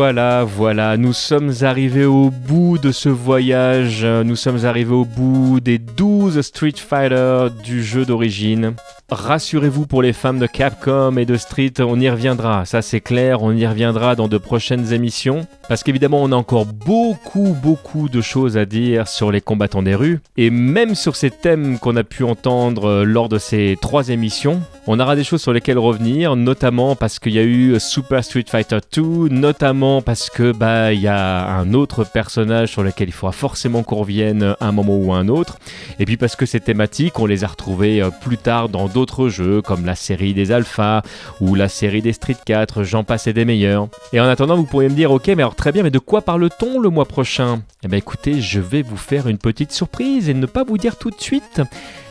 Voilà, 0.02 0.46
voilà, 0.46 0.96
nous 0.96 1.12
sommes 1.12 1.52
arrivés 1.60 2.06
au 2.06 2.30
bout 2.30 2.78
de 2.78 2.90
ce 2.90 3.10
voyage, 3.10 4.06
nous 4.06 4.38
sommes 4.38 4.64
arrivés 4.64 4.94
au 4.94 5.04
bout 5.04 5.60
des 5.60 5.78
12 5.78 6.40
Street 6.40 6.72
Fighter 6.78 7.48
du 7.66 7.84
jeu 7.84 8.06
d'origine. 8.06 8.76
Rassurez-vous 9.12 9.88
pour 9.88 10.04
les 10.04 10.14
fans 10.14 10.36
de 10.36 10.46
Capcom 10.46 11.18
et 11.18 11.26
de 11.26 11.36
Street, 11.36 11.74
on 11.80 12.00
y 12.00 12.08
reviendra, 12.08 12.66
ça 12.66 12.84
c'est 12.84 13.02
clair, 13.02 13.42
on 13.42 13.52
y 13.54 13.66
reviendra 13.66 14.16
dans 14.16 14.28
de 14.28 14.38
prochaines 14.38 14.94
émissions. 14.94 15.48
Parce 15.68 15.84
qu'évidemment, 15.84 16.22
on 16.22 16.32
a 16.32 16.36
encore 16.36 16.66
beaucoup, 16.66 17.56
beaucoup 17.62 18.08
de 18.10 18.22
choses 18.22 18.58
à 18.58 18.66
dire 18.66 19.08
sur 19.08 19.32
les 19.32 19.42
combattants 19.42 19.84
des 19.84 19.96
rues. 19.96 20.20
Et 20.38 20.50
même 20.50 20.94
sur 20.94 21.16
ces 21.16 21.32
thèmes 21.32 21.80
qu'on 21.80 21.96
a 21.96 22.04
pu 22.04 22.24
entendre 22.24 22.86
euh, 22.86 23.04
lors 23.04 23.30
de 23.30 23.38
ces 23.38 23.78
trois 23.82 24.10
émissions, 24.10 24.62
on 24.88 25.00
aura 25.00 25.16
des 25.16 25.24
choses 25.24 25.42
sur 25.42 25.54
lesquelles 25.54 25.78
revenir, 25.78 26.36
notamment 26.36 26.96
parce 26.96 27.20
qu'il 27.20 27.34
y 27.34 27.40
a 27.40 27.44
eu 27.44 27.80
Super 27.80 28.24
Street 28.24 28.46
Fighter 28.48 28.80
2, 28.94 29.30
notamment 29.30 30.02
parce 30.02 30.30
que 30.30 30.52
bah 30.52 30.94
il 30.94 31.02
y 31.02 31.08
a 31.08 31.48
un 31.48 31.74
autre 31.74 32.04
personnage 32.04 32.70
sur 32.72 32.82
lequel 32.82 33.10
il 33.10 33.12
faudra 33.12 33.32
forcément 33.32 33.84
qu'on 33.84 33.98
revienne 33.98 34.56
un 34.60 34.72
moment 34.72 34.98
ou 34.98 35.14
un 35.14 35.28
autre. 35.28 35.60
Et 36.00 36.06
puis 36.06 36.18
parce 36.18 36.36
que 36.36 36.46
ces 36.46 36.60
thématiques, 36.60 37.20
on 37.20 37.28
les 37.28 37.44
a 37.44 37.48
retrouvées 37.48 38.02
euh, 38.02 38.10
plus 38.22 38.38
tard 38.38 38.70
dans 38.70 38.88
d'autres 38.88 38.99
jeux 39.30 39.62
comme 39.62 39.86
la 39.86 39.96
série 39.96 40.34
des 40.34 40.52
Alphas 40.52 41.04
ou 41.42 41.56
la 41.56 41.70
série 41.70 42.02
des 42.02 42.14
Street 42.14 42.38
4, 42.46 42.84
j'en 42.84 43.04
passe 43.04 43.28
et 43.28 43.34
des 43.34 43.46
meilleurs. 43.46 43.88
Et 44.14 44.20
en 44.20 44.26
attendant, 44.26 44.56
vous 44.56 44.66
pourriez 44.66 44.90
me 44.90 44.96
dire, 44.96 45.12
ok, 45.12 45.28
mais 45.28 45.44
alors 45.44 45.56
Très 45.60 45.74
bien, 45.74 45.84
mais 45.84 45.92
de 45.92 46.00
quoi 46.00 46.22
parle-t-on 46.22 46.80
le 46.80 46.90
mois 46.90 47.04
prochain? 47.04 47.64
Eh 47.84 47.90
bien 47.90 47.98
écoutez, 47.98 48.40
je 48.40 48.62
vais 48.62 48.82
vous 48.82 48.96
faire 48.96 49.28
une 49.28 49.38
petite 49.38 49.74
surprise 49.74 50.30
et 50.30 50.34
ne 50.34 50.46
pas 50.46 50.64
vous 50.64 50.78
dire 50.78 50.98
tout 50.98 51.10
de 51.10 51.20
suite. 51.20 51.62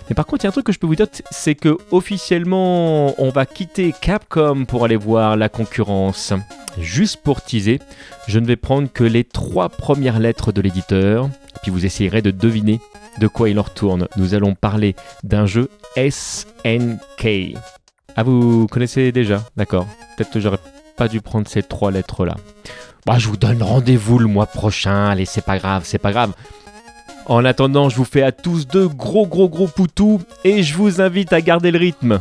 Mais 0.08 0.14
par 0.14 0.26
contre, 0.26 0.44
il 0.44 0.46
y 0.46 0.48
a 0.48 0.50
un 0.50 0.52
truc 0.52 0.66
que 0.66 0.72
je 0.72 0.78
peux 0.78 0.86
vous 0.86 0.94
dire, 0.94 1.06
c'est 1.30 1.54
que 1.54 1.78
officiellement, 1.90 3.14
on 3.18 3.30
va 3.30 3.46
quitter 3.46 3.94
Capcom 3.98 4.66
pour 4.66 4.84
aller 4.84 4.96
voir 4.96 5.38
la 5.38 5.48
concurrence. 5.48 6.34
Juste 6.78 7.22
pour 7.22 7.40
teaser, 7.40 7.80
je 8.26 8.38
ne 8.38 8.46
vais 8.46 8.56
prendre 8.56 8.92
que 8.92 9.02
les 9.02 9.24
trois 9.24 9.70
premières 9.70 10.18
lettres 10.18 10.52
de 10.52 10.60
l'éditeur, 10.60 11.30
puis 11.62 11.70
vous 11.70 11.86
essayerez 11.86 12.20
de 12.20 12.30
deviner 12.30 12.80
de 13.18 13.26
quoi 13.26 13.48
il 13.48 13.58
en 13.58 13.62
retourne. 13.62 14.08
Nous 14.16 14.34
allons 14.34 14.54
parler 14.54 14.94
d'un 15.24 15.46
jeu 15.46 15.68
SNK. 15.96 17.56
Ah, 18.16 18.22
vous 18.22 18.66
connaissez 18.66 19.12
déjà, 19.12 19.42
d'accord. 19.56 19.86
Peut-être 20.16 20.30
que 20.30 20.40
j'aurais 20.40 20.58
pas 20.96 21.08
dû 21.08 21.20
prendre 21.20 21.46
ces 21.48 21.62
trois 21.62 21.90
lettres-là. 21.90 22.36
Bah, 23.06 23.18
je 23.18 23.28
vous 23.28 23.36
donne 23.36 23.62
rendez-vous 23.62 24.18
le 24.18 24.26
mois 24.26 24.46
prochain. 24.46 25.06
Allez, 25.06 25.24
c'est 25.24 25.44
pas 25.44 25.58
grave, 25.58 25.82
c'est 25.84 25.98
pas 25.98 26.12
grave. 26.12 26.32
En 27.26 27.44
attendant, 27.44 27.88
je 27.88 27.96
vous 27.96 28.04
fais 28.04 28.22
à 28.22 28.32
tous 28.32 28.66
de 28.66 28.86
gros 28.86 29.26
gros 29.26 29.48
gros 29.48 29.68
poutous 29.68 30.20
et 30.44 30.62
je 30.62 30.74
vous 30.74 31.00
invite 31.00 31.32
à 31.32 31.40
garder 31.40 31.70
le 31.70 31.78
rythme. 31.78 32.20